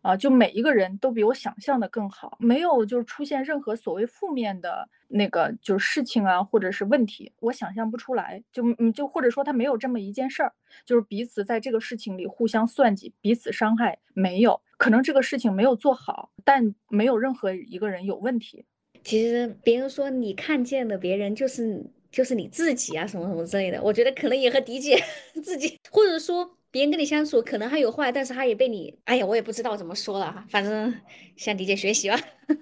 [0.07, 8.41] 啊，就每一个人都比我想象的更好，没有就是出现任何所谓负面的那个就是事情啊，或者是问题，我想象不出来。
[8.49, 10.53] 就嗯，就或者说他没有这么一件事儿，
[10.85, 18.63] 就是彼此在这个事情里互相算计，彼此伤害，没有可能这个事情没有做好，但没有任何一个人有问题。
[19.03, 25.03] 其实别人说你看见的别人就是就是你自己啊，什么什么之类的，我觉得可能也和迪姐
[25.43, 26.56] 自己，或者说。
[26.71, 30.93] 别人跟你相处可能还有坏，但是他也被你，哎呀，我也不知道怎么说了哈，反正
[31.35, 32.19] 向迪姐学习吧。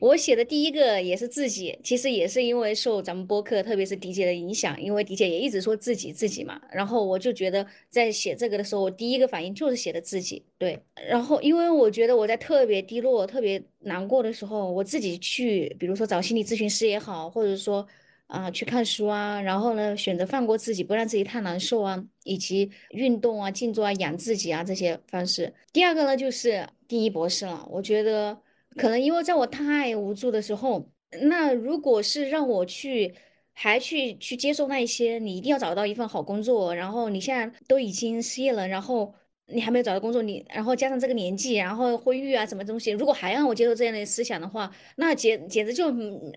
[0.00, 10.78] 我写的第一个也是自己，其实也是因为受咱们播客，特别是迪姐的影响，因为迪姐也一直说自己自己嘛，然后我就觉得在写这个的时候，我第一个反应就是写的自己，对。
[11.08, 17.86] 然后因为我觉得我在特别低落、特别难过的时候，我自己去，比如说找心理咨询师也好，或者说。
[18.28, 25.52] 啊，去看书啊，然后呢，选择放过自己，不让自己太难受啊，以及运动啊、静坐啊、养自己啊这些方式。
[25.72, 27.66] 第二个呢，就是第一博士了。
[27.70, 28.38] 我觉得
[28.76, 30.88] 可能因为在我太无助的时候，
[31.22, 33.14] 那如果是让我去
[33.54, 39.14] 还去去接受那一些，你一定要找到一份好工作，然后你现在都已经失业了，然后。
[39.50, 45.86] 你还没有找到工作，你然后加上这个年纪，然后婚育啊什么东西，如果还让我接受这样的思想的话，那简简直就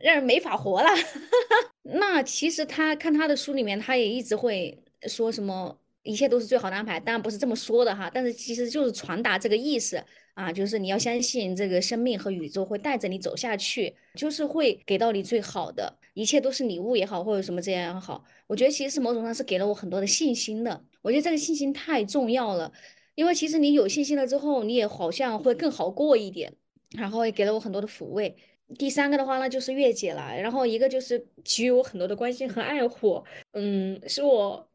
[0.02, 0.88] 让人没法活了。
[1.84, 22.72] 那其实他看他的书里面，他也一直会说什么一切都是最好的安排，当然不是这么说的哈，但是其实就是传达这个意思啊，就是你要相信这个生命和宇宙会带着你走下去，就是会给到你最好的，一切都是礼物也好，或者什么这样也好，我觉得其实是某种上是给了我很多的信心的，我觉得这个信心太重要了。
[23.16, 26.54] 因为其实你有信心了之后，你也好像会更好过一点，
[26.92, 28.36] 然后也给了我很多的抚慰。
[28.78, 34.70] 第三个的话呢，就是月姐了，然后一个就是给予我很多的关心和爱护，嗯，是我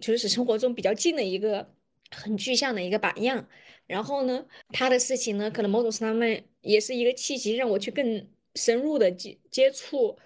[0.00, 1.74] 就是生活中比较近的一个
[2.10, 3.48] 很具象的一个榜样。
[3.86, 10.16] 然后呢，他的事情呢，可能某种上面也是一个契机，让我去更深入的接接触，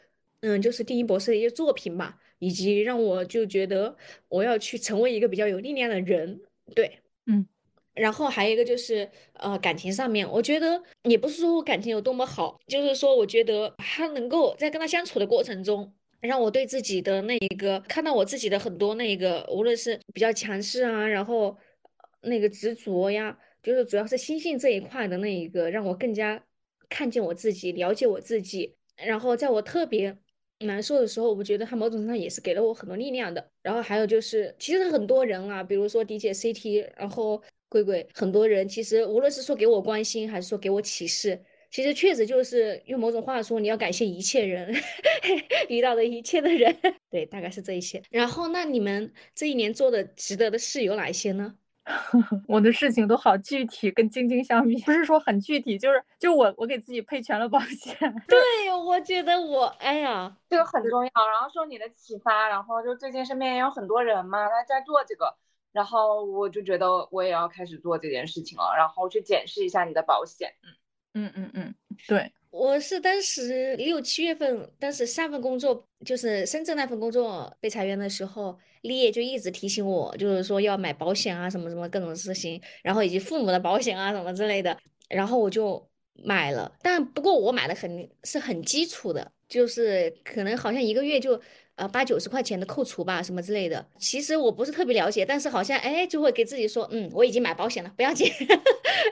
[0.40, 3.96] 嗯，就是丁一博士的一些作品吧，以及让我就觉得
[4.28, 6.40] 我要去成为一个比较有力量的人，
[6.74, 7.00] 对。
[7.26, 7.46] 嗯，
[7.94, 21.56] 然后还有一个就是，呃，感情上面，我觉得也不是说我感情有多么好，就是说，我觉得他能够在跟他相处的过程中，让我对自己的那一个看到我自己的很多那一个，无论是比较强势啊，然后
[22.22, 26.44] 那个执着呀，就是主要是心性这一块的那一个，让我更加
[26.88, 28.74] 看见我自己，了解我自己。
[28.96, 30.16] 然后在我特别
[30.60, 33.46] 难受的时候，我觉得他某种程度上也是给了我很多力量的。
[33.62, 37.42] 然后还有就是，其实很多人啊，比如说迪姐 CT，然后
[37.74, 41.42] 贵贵，很多人其实无论是说给我关心，还是说给我启示。
[41.72, 44.72] 其实确实就是用某种话说，你要感谢一切人
[45.68, 46.72] 遇到的一切的人，
[47.10, 48.00] 对，大概是这一些。
[48.10, 51.52] 然后，那你们这一年做的值得的事有哪些呢？
[52.46, 57.96] 我的事情都好具体，跟晶晶相比，不是说很具体，就是就我我给自己配全了保险。
[58.28, 58.38] 对，
[58.86, 61.10] 我觉得我，哎呀，这个很重要。
[61.28, 65.34] 然后受你的启发，然后就最近身边也有很多人嘛，他在做这个，
[65.74, 70.70] 然后我就觉得我也要开始做这件事情了，然后去检视一下你的保险，嗯。
[71.16, 71.74] 嗯嗯嗯，
[72.08, 84.76] 对，我是当时六七月份，当时上份工作就是深圳那份工作被裁员的时候，立业就一直提醒我，就是说要买保险啊，什么什么各种事情，然后以及父母的保险啊什么之类的，
[85.08, 85.88] 然后我就
[86.24, 91.40] 买了，但不过我买的很是很基础的，就是可能好像一个月就。
[91.76, 93.84] 呃，八九十块钱的扣除吧，什么之类的。
[93.98, 98.30] 其实我不是特别了解，但是好像哎，就会给自己说，嗯，我已经买保险了，不要紧，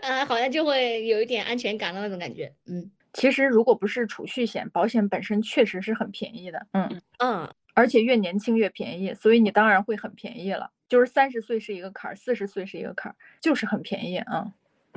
[0.03, 2.53] 呃， 好像就会有一点安全感的那种感觉。
[2.67, 6.67] 嗯，其实如果不是储蓄险，保险本身确实是很便宜的。
[6.73, 10.71] 嗯嗯，而且越年轻越便宜，所以你当然会很便宜了。
[10.89, 14.53] 就是三十岁是一个坎儿，四十岁是一个坎儿，就是很便宜啊。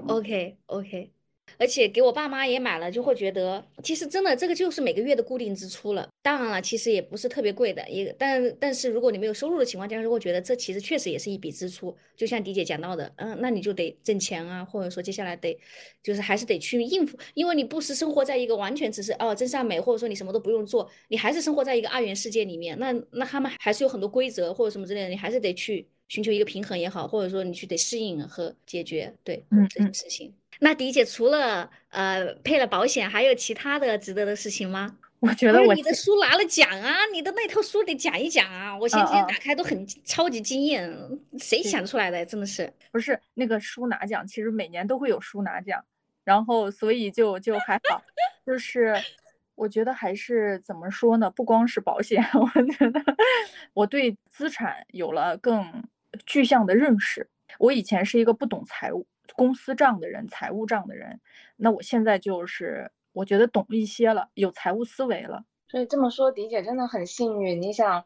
[0.08, 1.15] OK OK。
[1.58, 6.08] 而且给我爸妈也买了，就会觉得其实真的这个就是每个月的固定支出了。
[6.22, 11.96] 当然了，其实也不是特别贵的，也但但是如果你没有收入的情况下，如果觉得这其实确实也是一笔支出。
[12.16, 15.58] 就像迪姐讲到的，嗯，那你就得挣钱啊，或者说接下来得
[16.02, 22.78] 就是还是得去应付，因为你不是生活在一个完全只是哦真善美，或者说你什么都不用做，你还是生活在一个二元世界里面。
[22.80, 30.34] 那那他们还是有很多规则或者什么之类的，你还是得去寻求一个平衡也好，或者说你去得适应和解决对这件事情。
[30.60, 34.98] 那迪姐除了呃配了保险，还有其他的值得的事情吗？
[35.20, 38.78] 我觉得我你的书拿了奖啊，你的那套书得讲一讲啊！
[38.78, 40.94] 我前几天打开都很超级惊艳，
[41.40, 42.24] 谁想出来的？
[42.26, 44.28] 真的是不是那个书拿奖？
[44.28, 45.84] 其实每年都会有书拿奖，
[46.24, 48.00] 然后所以就就还好，
[48.46, 48.94] 就是
[49.56, 51.32] 我觉得还是怎么说呢？
[51.32, 53.02] 不光是保险， 我觉得
[53.74, 55.66] 我对资产有了更
[56.28, 57.28] 具象的认识。
[57.58, 59.08] 我以前是一个不懂财务。
[59.36, 61.20] 公司账的人，财务账的人，
[61.56, 65.44] 那我现在就是我觉得懂一些了，有财务思维了。
[65.68, 67.62] 所以这么说，迪姐真的很幸运。
[67.62, 68.06] 你想，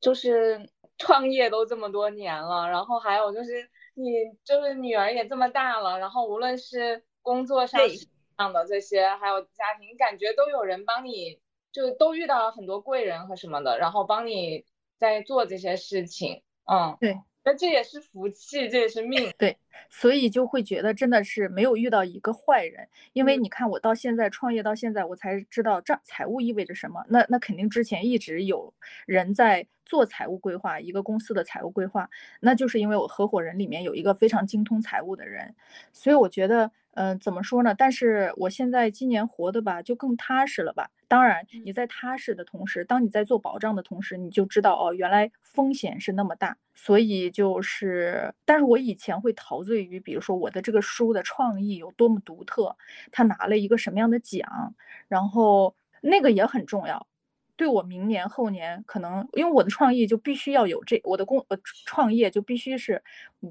[0.00, 4.12] 就是创业都这么多年了，然后还有就是你
[4.44, 7.80] 就是女儿也这么大了，然后无论是工作上
[8.38, 11.40] 上的这些，还有家庭，感觉都有人帮你，
[11.72, 14.64] 就都遇到了很多贵人和什么的，然后帮你
[14.98, 16.42] 在做这些事情。
[16.64, 17.18] 嗯，对。
[17.44, 19.56] 那这也是福气，这也是命，对，
[19.90, 27.04] 所以就会觉得真的是没有遇到一个坏人，因为你看我到现在创业到现在，我才知道账财务意味着什么。
[27.08, 28.72] 那那肯定之前一直有
[29.06, 32.08] 人在做财务规划，一个公司的财务规划，
[32.40, 35.54] 那就是因为我合伙人里面有一个非常精通财务的人，
[35.92, 36.70] 所以我觉得。
[36.96, 37.74] 嗯，怎么说呢？
[37.76, 40.90] 但是我现在今年活的吧，就更踏实了吧。
[41.08, 46.56] 当然，你在踏实的同时，当你在做保障的同时，你就知道哦，原来风险是那么大。
[46.74, 52.76] 所以就是，但是我以前会陶醉于，比如说我的这个书的创意有多么独特，
[53.12, 54.74] 他拿了一个什么样的奖，
[55.08, 57.06] 然后那个也很重要。
[57.56, 63.02] 对我明年后年可能，因为我的创意就必须要有这，我的工呃创业就必须是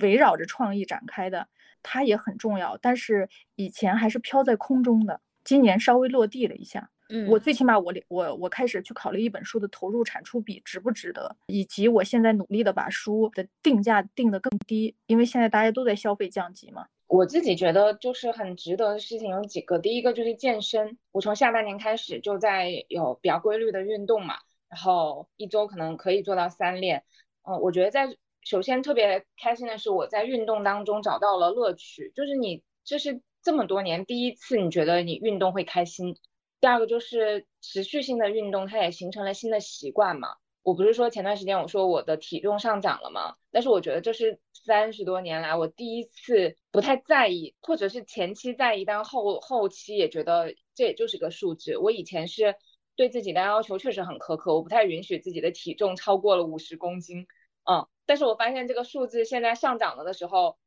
[0.01, 1.47] 围绕着创意展开的。
[1.83, 6.89] 它也很重要，但是以前还是飘在空中的，今年稍微落地了一下。
[7.09, 16.87] 嗯，我最起码我我我开始去考虑一本书的投入产出比值不值得，以及我现在努力的把书的定价定得更低，因为现在大家都在消费降级嘛。
[17.07, 24.35] 我自己觉得就是很值得的事情有几个，第一个就是健身，我从下半年开始就在有比较规律的运动嘛，
[24.69, 27.03] 然后一周可能可以做到三练。
[27.43, 28.07] 嗯，我觉得在。
[28.45, 32.11] 首先，特别开心的是，我在运动当中找到了乐趣。
[32.15, 36.17] 就是你这是这么多年第一次，你觉得你运动会开心。
[36.59, 40.29] 第二个就是持续性的运动，它也形成了新的习惯嘛。
[40.61, 43.35] 我不是说前段时间我说我的体重上涨了吗？
[43.51, 51.77] 但是我觉得这是三十多年来我第一次不太在意，或者是前期在意，但后后期也觉得这也就是个数字。
[51.77, 52.55] 我以前是
[52.95, 57.27] 对自己的要求确实很苛刻，我不太允许自己的体重超过了五十公斤。
[57.65, 57.87] 嗯。
[58.05, 60.57] 但是我发现这个数字现在上涨了的时候，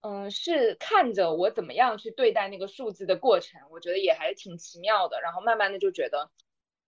[0.00, 5.20] 嗯，是看着我怎么样去对待那个数字的过程，我觉得也还是挺奇妙的。
[5.20, 6.30] 然后慢慢的就觉得，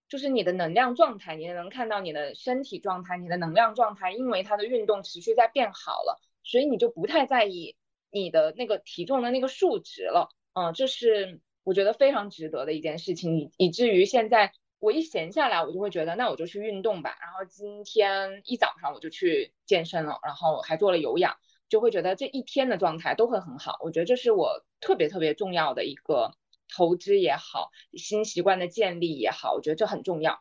[0.08, 7.76] 就是你的能量状态，你能看到你的身体状态，你的能量状态，因为它的运动持续在变好了，所以你就不太在意
[8.10, 14.52] 你的那个体重的那个数值了，嗯，这是我觉得非常值得的一件事情，以以至于现在
[14.86, 21.36] 我一闲下来，我就会觉得那我就去运动吧，然后今天一早上我就去健身了，然后还做了有氧，
[21.68, 26.30] 就会觉得这一天的状态都会很好，我觉得这是我特别特别重要的一个
[26.72, 30.40] 投资也好，新习惯的建立也好，我觉得这很重要。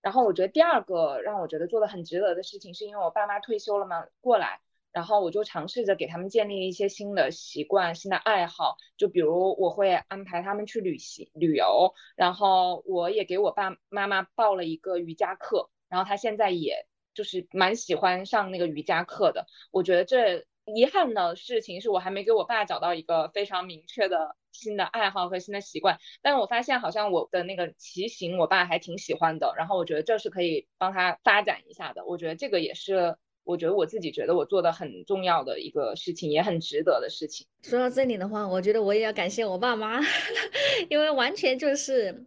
[0.00, 4.62] 然后我觉得第二个让我觉得做的很值得的事情，是因为我爸妈退休了嘛，过来。
[4.92, 19.46] 然后我就尝试着给他们建立一些新的习惯、新的爱好，就比如我会安排他们去旅行、旅游，然后我也给我爸妈妈报了一个瑜伽课，然后他现在也就是蛮喜欢上那个瑜伽课的。
[19.70, 32.04] 我觉得这遗憾的事情是我还没给我爸找到一个非常明确的新的爱好和新的习惯，但是我发现好像我的那个骑行，我爸还挺喜欢的，然后我觉得这是可以帮他发展一下的。
[32.04, 33.16] 我觉得这个也是。
[33.44, 37.46] 我觉得我自己觉得我做的很重要的一个事情，也很值得的事情。
[37.62, 40.00] 说到这里的话，我觉得我也要感谢我爸妈，
[40.88, 42.24] 因为完全就是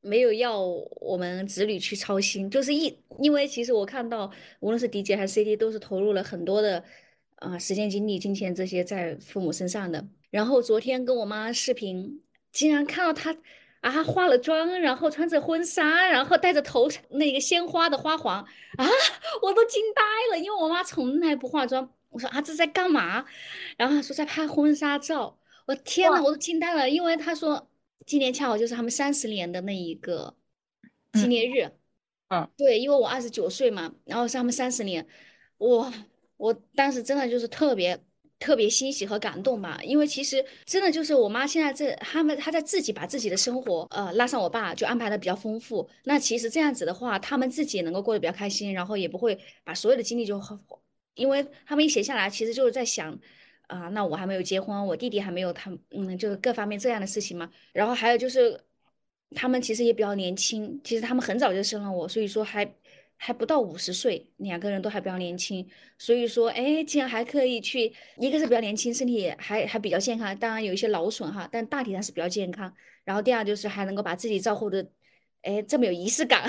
[0.00, 4.30] 没有要我们子女去操心，就是一，因为其实我看到
[4.60, 6.84] 无论是 DJ 还是 CD，都是投入了很多的
[7.36, 10.06] 啊时间、精力、金钱这些在父母身上的。
[10.30, 12.22] 然后昨天跟我妈视频，
[12.52, 13.36] 竟然看到她。
[13.80, 18.86] 啊，化了妆，然后穿着婚纱，然后戴着头那个鲜花的花环啊，
[19.42, 20.02] 我都惊呆
[20.32, 21.92] 了，因为我妈从来不化妆。
[22.10, 23.24] 我说啊，这在干嘛？
[23.76, 25.38] 然后她说在拍婚纱照。
[25.66, 27.68] 我天呐，我都惊呆了，因为她说
[28.06, 30.34] 今年恰好就是他们三十年的那一个
[31.12, 31.70] 纪念日。
[32.28, 35.06] 嗯，对，因为我二十九岁嘛，然后是他们三十年，
[35.58, 35.92] 哇，
[36.36, 38.00] 我当时真的就是特别。
[38.38, 45.88] 特别欣喜和感动吧，因为其实真的就是我妈现在这他们她在自己把自己的生活呃拉上我爸就安排的比较丰富。
[46.04, 50.38] 那其实这样子的话，他们自己也能够过得比较开心，然后也不会把所有的精力就，
[51.14, 53.18] 因为他们一闲下来，其实就是在想
[53.68, 57.50] 啊，那我还没有结婚，我弟弟还没有他，嗯，就是各方面这样的事情嘛。
[57.72, 58.60] 然后还有就是
[59.34, 62.70] 他们其实也比较年轻，其实他们很早就生了我，所以说还。
[63.16, 65.66] 还不到五十岁，两个人都还比较年轻，
[65.98, 72.72] 所以说，哎，竟然还可以去，一个是比较年轻，身体还还比较健康，当然有一些劳损哈，但大体上是比较健康。
[73.04, 74.86] 然后第二就是还能够把自己照顾的，
[75.42, 76.42] 哎，这么有仪式感。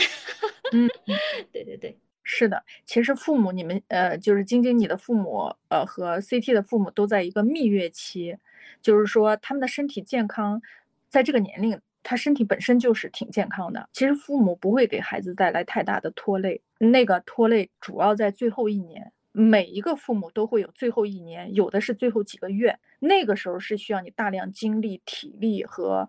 [0.74, 0.89] 嗯，
[1.53, 2.63] 对对对，是的。
[2.86, 8.38] 其实父母，你们呃，就是晶晶你的父母，呃，和 CT 的父母都在一个蜜月期，
[8.82, 10.61] 就是说他们的身体健康，
[11.07, 11.80] 在这个年龄。
[12.10, 26.08] 他身体本身就是挺健康的，其实父母不会给孩子带来太大的拖累，那个拖累主要在最后一年，每一个父母都会有最后一年，有的是最后几个月，那个时候是需要你大量精力、体力和，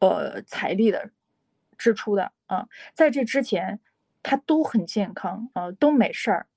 [0.00, 1.08] 呃，财力的
[1.78, 3.78] 支出的啊，在这之前，
[4.24, 6.48] 他都很健康啊，都没事儿，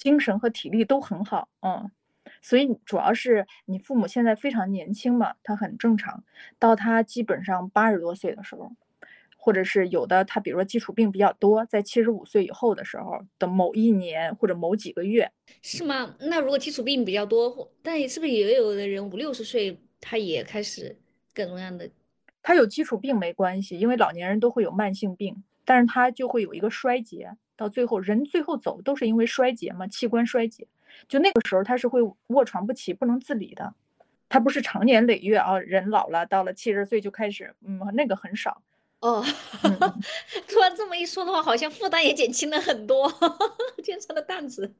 [0.00, 1.88] 精神和体力都很好，嗯。
[2.40, 6.22] 所以主要是你父母现在非常年轻嘛，他很正常。
[6.58, 8.72] 到他基本上八十多岁的时候，
[9.36, 15.30] 或者是有的他比如说基础病比较多，在七十五岁以后的时候的某一年或者某几个月，
[15.62, 16.14] 是吗？
[16.20, 20.98] 那如果基础病比较多，但是不是也有的人五六十岁他也开始
[21.34, 21.90] 各种各样的？
[22.42, 30.66] 他有基础病没关系，因为老年人都会有慢性病，但是他就会有一个衰竭，到最后人最后走都是因为衰竭嘛，器官衰竭。
[31.08, 33.74] 就那个时候，他是会卧床不起、不能自理的，
[34.28, 38.62] 他不是长年累月啊，人老了到了七十岁就开始，嗯，那个很少。
[39.00, 39.24] 哦，
[40.46, 43.10] 突然这么一说的话，好像负担也减轻了很多，
[43.82, 44.74] 肩上的担子。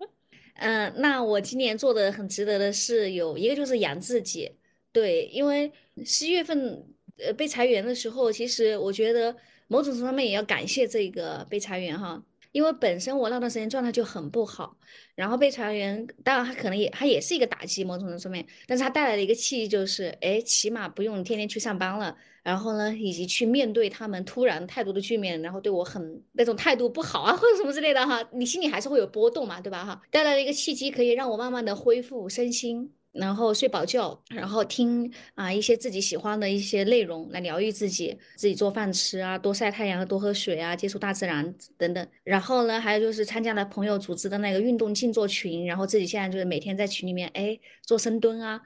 [0.56, 4.52] 嗯，那我今年做的很值得的是有一个就是养自己，
[4.92, 5.72] 对，因为
[6.04, 9.34] 十一月份呃被裁员的时候，其实我觉得
[9.68, 12.22] 某种程度上面也要感谢这个被裁员哈。
[12.52, 14.76] 因为本身我那段时间状态就很不好，
[15.14, 30.02] 然后被裁员，当然他可能也他也是一个打击某种程度上面，但是他带来的一个契机就是，哎，起码不用天天去上班了，然后呢，以及去面对他们突然态度的局面，然后对我很那种态度不好啊或者什么之类的哈，你心里还是会有波动嘛，对吧哈？
[30.10, 32.92] 带来了一个契机，可以让我慢慢的恢复身心。
[33.12, 42.08] 然后睡饱觉，然后听啊一些自己喜欢的一些内容来疗愈自己，自己做饭吃啊，多晒太阳，多喝水啊，接触大自然等等。
[42.22, 48.62] 然后呢，还有就是参加了朋友组织的那个运动静坐群，然后自己现在就是每天在群里面哎做深蹲啊，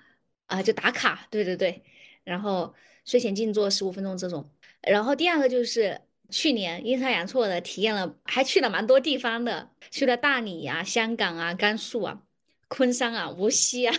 [0.46, 1.82] 啊就打卡，对对对。
[2.22, 2.74] 然后
[3.04, 4.50] 睡前静坐十五分钟这种。
[4.82, 12.22] 然后第二个就是去年阴差阳错的体验了，还去了蛮多地方的，去了大理啊、香港啊、甘肃啊。
[12.74, 13.94] 昆山啊，无锡啊，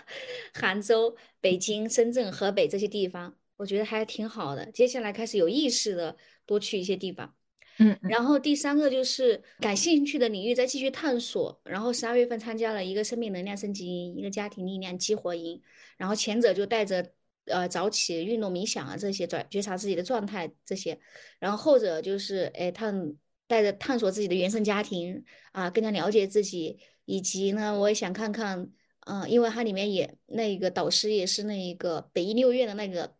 [0.52, 4.70] 杭州、北京、深圳、河北这些地方，我觉得还挺好的。
[4.70, 6.14] 接下来开始有意识的
[6.44, 7.34] 多去一些地方，
[7.78, 11.58] 嗯，然后第三个就是感兴趣的领域再继续探索。
[11.64, 15.62] 然后十二月份参加了一个生命能量升级营，一个家庭力量激活营。
[15.96, 17.10] 然后前者就带着
[17.46, 21.00] 呃早起运动冥想啊这些转觉察自己的状态这些，
[21.38, 23.14] 然后后者就是哎探
[23.46, 26.78] 带着探索自己的原生家庭啊，更加了解自己，
[27.08, 28.70] 以及呢我也想看看，
[29.06, 33.14] 嗯，因为它里面也那个导师也是那一个北医六院的那个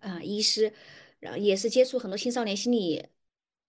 [0.00, 0.72] 啊医师，
[1.20, 3.06] 然后也是接触很多青少年心理。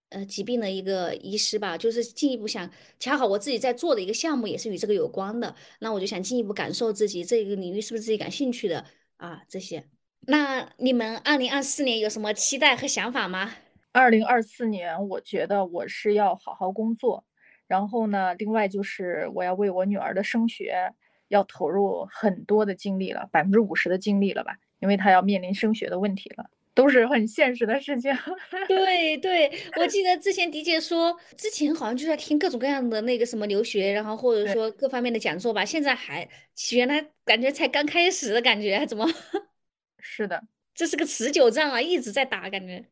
[0.10, 8.86] 呃，疾病的一个医师吧，就是进一步想，恰好我自己在做的一个项目也是与这个有关的，那我就想进一步感受自己这个领域是不是自己感兴趣的
[9.18, 9.42] 啊？
[9.50, 9.84] 这些，
[10.28, 13.56] 那你们二零二四年有什么期待和想法吗？
[13.92, 17.26] 二零二四年，我觉得我是要好好工作，
[17.74, 20.94] 然后呢，另外就是我要为我女儿的升学
[21.30, 26.48] 要投入很多的精力了，百分之五十的精力了吧，因为她要面临升学的问题了。
[26.76, 28.12] 都是很现实的事情。
[28.70, 35.66] 对对，我记得之前迪姐说，之前好像就在听各种各样的那个什么留学，然后或者说各方面的讲座吧。
[35.66, 36.30] 现在还
[36.72, 39.08] 原来感觉才刚开始的感觉，怎么？
[39.98, 40.44] 是的，
[40.76, 42.86] 这是个持久战啊，一直在打，感觉。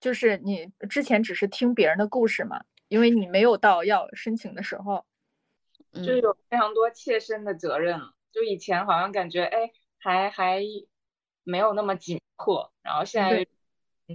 [0.00, 5.06] 就是你之前只是听别人的故事嘛，因为你没有到要申请的时候，
[6.04, 7.98] 就有非常多切身的责任。
[8.30, 10.60] 就以前好像感觉哎，还还
[11.42, 12.20] 没有那么紧。
[12.42, 13.46] 迫，然后现在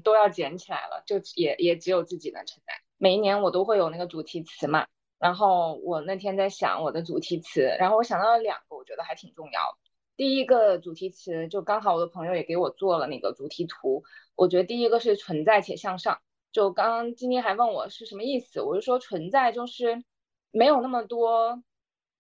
[0.04, 2.76] 都要捡起来了，就也也只有自己能承担。
[2.98, 4.88] 每一年我都会有那个主题词嘛，
[5.20, 9.92] 然后我那天在想我的主题词，然后我想到了两个，我觉得还挺重要的。
[10.18, 14.04] 第一个主题词就刚好我的朋友也给我做了那个主题图，
[14.34, 16.20] 我觉得第一个是存在且向上。
[16.56, 20.06] 就刚刚今天还问我是什么意思，我就说存在就是
[20.52, 21.62] 没有那么多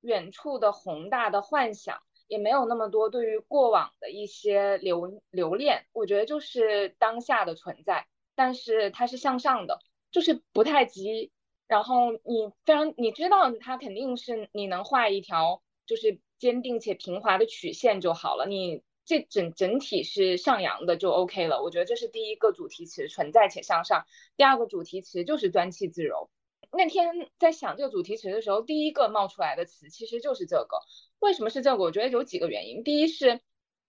[0.02, 2.02] 远处的宏大的幻想。
[2.28, 9.80] 也没有那么多对于过往的一些留留恋，我觉得就是当下的存在，但是它是向上的，
[10.12, 11.32] 就是不太急。
[11.68, 21.62] 然后你非常你知道它肯定是你能画一条就是坚定且平滑的曲线就好了，你这整整体是上扬的就 OK 了。
[21.62, 24.06] 我觉得这是第一个主题词，存在且向上。
[24.36, 26.30] 第二个主题词就是端气自柔。
[26.72, 30.80] 那天在想这个主题词的时候，第一个冒出来的词其实就是这个。
[31.20, 31.84] 为什么是这个？
[31.84, 32.84] 我觉得有几个原因。
[32.84, 33.40] 第一是，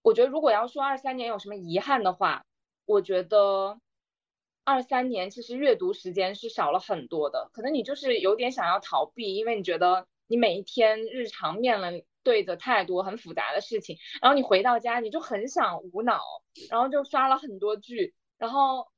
[0.03, 2.45] 我觉得如果要说二三年有什么遗憾的话，
[2.85, 3.81] 我觉得
[4.63, 7.51] 二三年其实阅读时间是少了很多的。
[7.53, 11.91] 可能你就是有点想要逃避，因为你觉得你每一天日常面了
[12.27, 16.21] 对着太多很复杂的事情，然后你回到家你就很想无脑，
[16.69, 18.89] 然后就刷了很多剧，然后。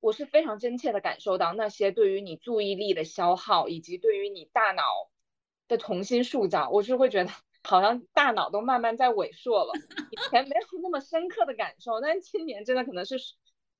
[0.00, 4.84] 我是非常真切的感受到那些对于你注意力的消耗，以及对于你大脑
[5.66, 7.30] 的重新塑造，我是会觉得
[7.68, 9.72] 好像大脑都慢慢在萎缩了。
[10.12, 13.16] 以前没有那么深刻的感受，但今年真的可能是，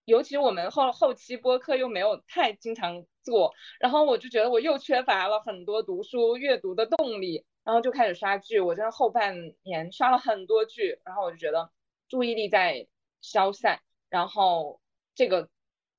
[0.07, 8.61] 尤其我们后后期播客又没有太经常做，然后我就觉得我又缺乏了很多读书阅读的动力，然后就开始刷剧。
[8.61, 11.71] 我真的后半年刷了很多剧，然后我就觉得
[12.09, 12.87] 注意力在
[13.21, 14.81] 消散，然后
[15.15, 15.51] 这个。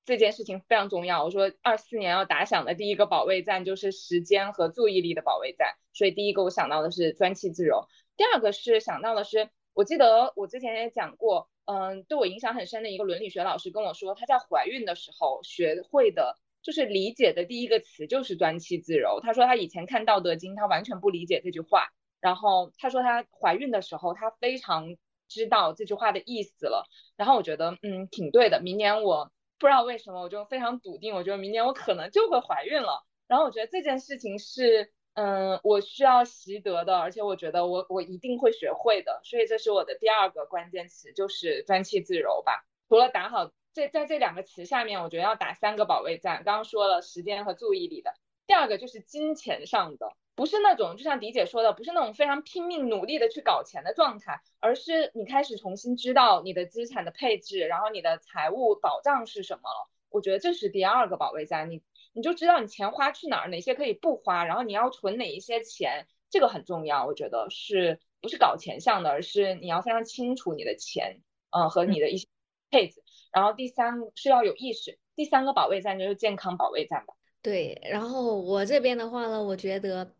[0.05, 1.23] 这件事情非常重要。
[1.23, 5.75] 我说二四年要打响的第一个保卫战就是时间和注意力的保卫战。
[5.93, 19.19] 所以第一个我想到的是专气自柔，第二个是想到的是，我记得我之前也讲过，嗯，对我影响很深的一个伦理学老师跟我说，他在怀孕的时候学会的就是理解的第一个词就是专气自柔。
[19.21, 21.89] 他说他以前看《道德经》，他完全不理解这句话。
[22.19, 24.95] 然后他说他怀孕的时候，他非常
[25.27, 26.87] 知道这句话的意思了。
[27.17, 28.61] 然后我觉得，嗯，挺对的。
[28.61, 29.31] 明年我。
[29.61, 33.05] 不知道为什么，我就非常笃定，我觉得明年我可能就会怀孕了。
[33.27, 39.19] 然后我觉得这件事情是，嗯，我需要习得的，而且我觉得我我一定会学会的。
[39.25, 42.65] 所以这是我的第二个关键词，就是专气自柔吧。
[42.87, 46.43] 除了打好这在这两个词下面，我觉得要打三个保卫战。
[46.43, 48.13] 刚刚说了时间和注意力的，
[48.45, 50.11] 第二个就是金钱上的。
[50.35, 59.89] 不是那种，就像迪姐说的，不是那种非常拼命努力的去搞钱的状态，而是你开始重新知道你的资产的配置，然后你的财务保障是什么了。
[60.09, 61.81] 我觉得这是第二个保卫战，你
[62.13, 67.05] 你就知道你钱花去哪儿，哪些可以不花，然后你要存哪一些钱，这个很重要。
[67.05, 71.21] 我觉得是不是搞钱项的，而是你要非常清楚你的钱，
[71.51, 72.27] 嗯，和你的一些
[72.71, 73.03] 配置。
[73.31, 77.13] 然后第三是要有意识，第三个保卫战就是健康保卫战吧。
[77.41, 80.15] 对，然后我这边的话呢，我觉得。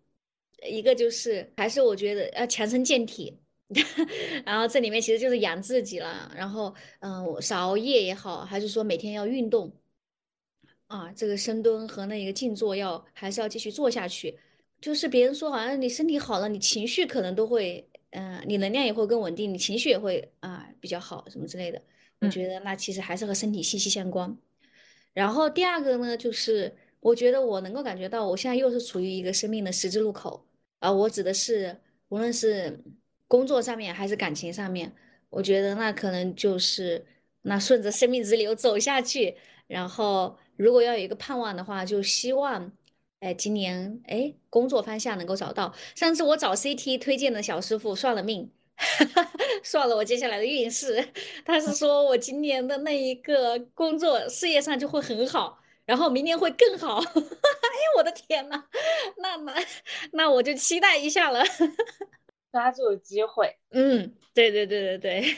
[0.62, 3.34] 一个就是还是我觉得要强身健体，
[4.46, 6.30] 然后这里面其实就是养自己了。
[6.36, 9.72] 然后嗯，少熬夜也好，还是说每天要运动
[10.88, 14.38] 啊，这个深蹲和那个静坐要还是要继续做下去。
[14.82, 21.82] 就是别人说好像你身体好了，你情绪可能都会嗯，你能量也会更稳定，你情绪也会啊比较好什么之类的。
[22.22, 24.38] 我觉得那其实还是和身体息息相关。
[25.14, 30.46] 然后第二个呢，就是我觉得我能够感觉到，我现在又是处于一个生命的十字路口
[30.80, 30.92] 啊。
[30.92, 31.78] 我指的是，
[32.10, 32.80] 无论是
[33.28, 34.94] 工作上面还是感情上面，
[35.30, 37.06] 我觉得那可能就是
[37.44, 39.36] 那顺着生命之流走下去。
[39.68, 42.72] 然后如果要有一个盼望的话，就希望，
[43.20, 45.74] 哎，今年哎工作方向能够找到。
[45.96, 48.52] 上次我找 CT 推荐的小师傅算了命。
[49.64, 51.06] 算了，我接下来的运势，
[51.46, 56.98] 他是说我今年的那一个工作事业上就会很好，然后明年会更好。
[57.04, 58.64] 哎呀，我的天呐，
[59.18, 59.54] 那那
[60.14, 61.44] 那我就期待一下了，
[62.52, 63.54] 抓住机会。
[63.72, 65.36] 嗯，对对对对对。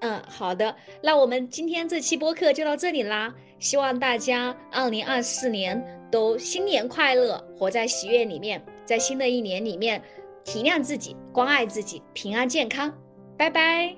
[0.00, 3.34] 嗯，好的，那我们今天这期播客就到这里啦。
[3.58, 10.00] 希望大家二零二四年都新年快乐，活在喜悦里面，在新的一年里面。
[10.48, 12.90] 体谅自己，关爱自己，平安健康，
[13.36, 13.94] 拜拜，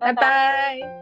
[0.00, 1.01] 拜拜。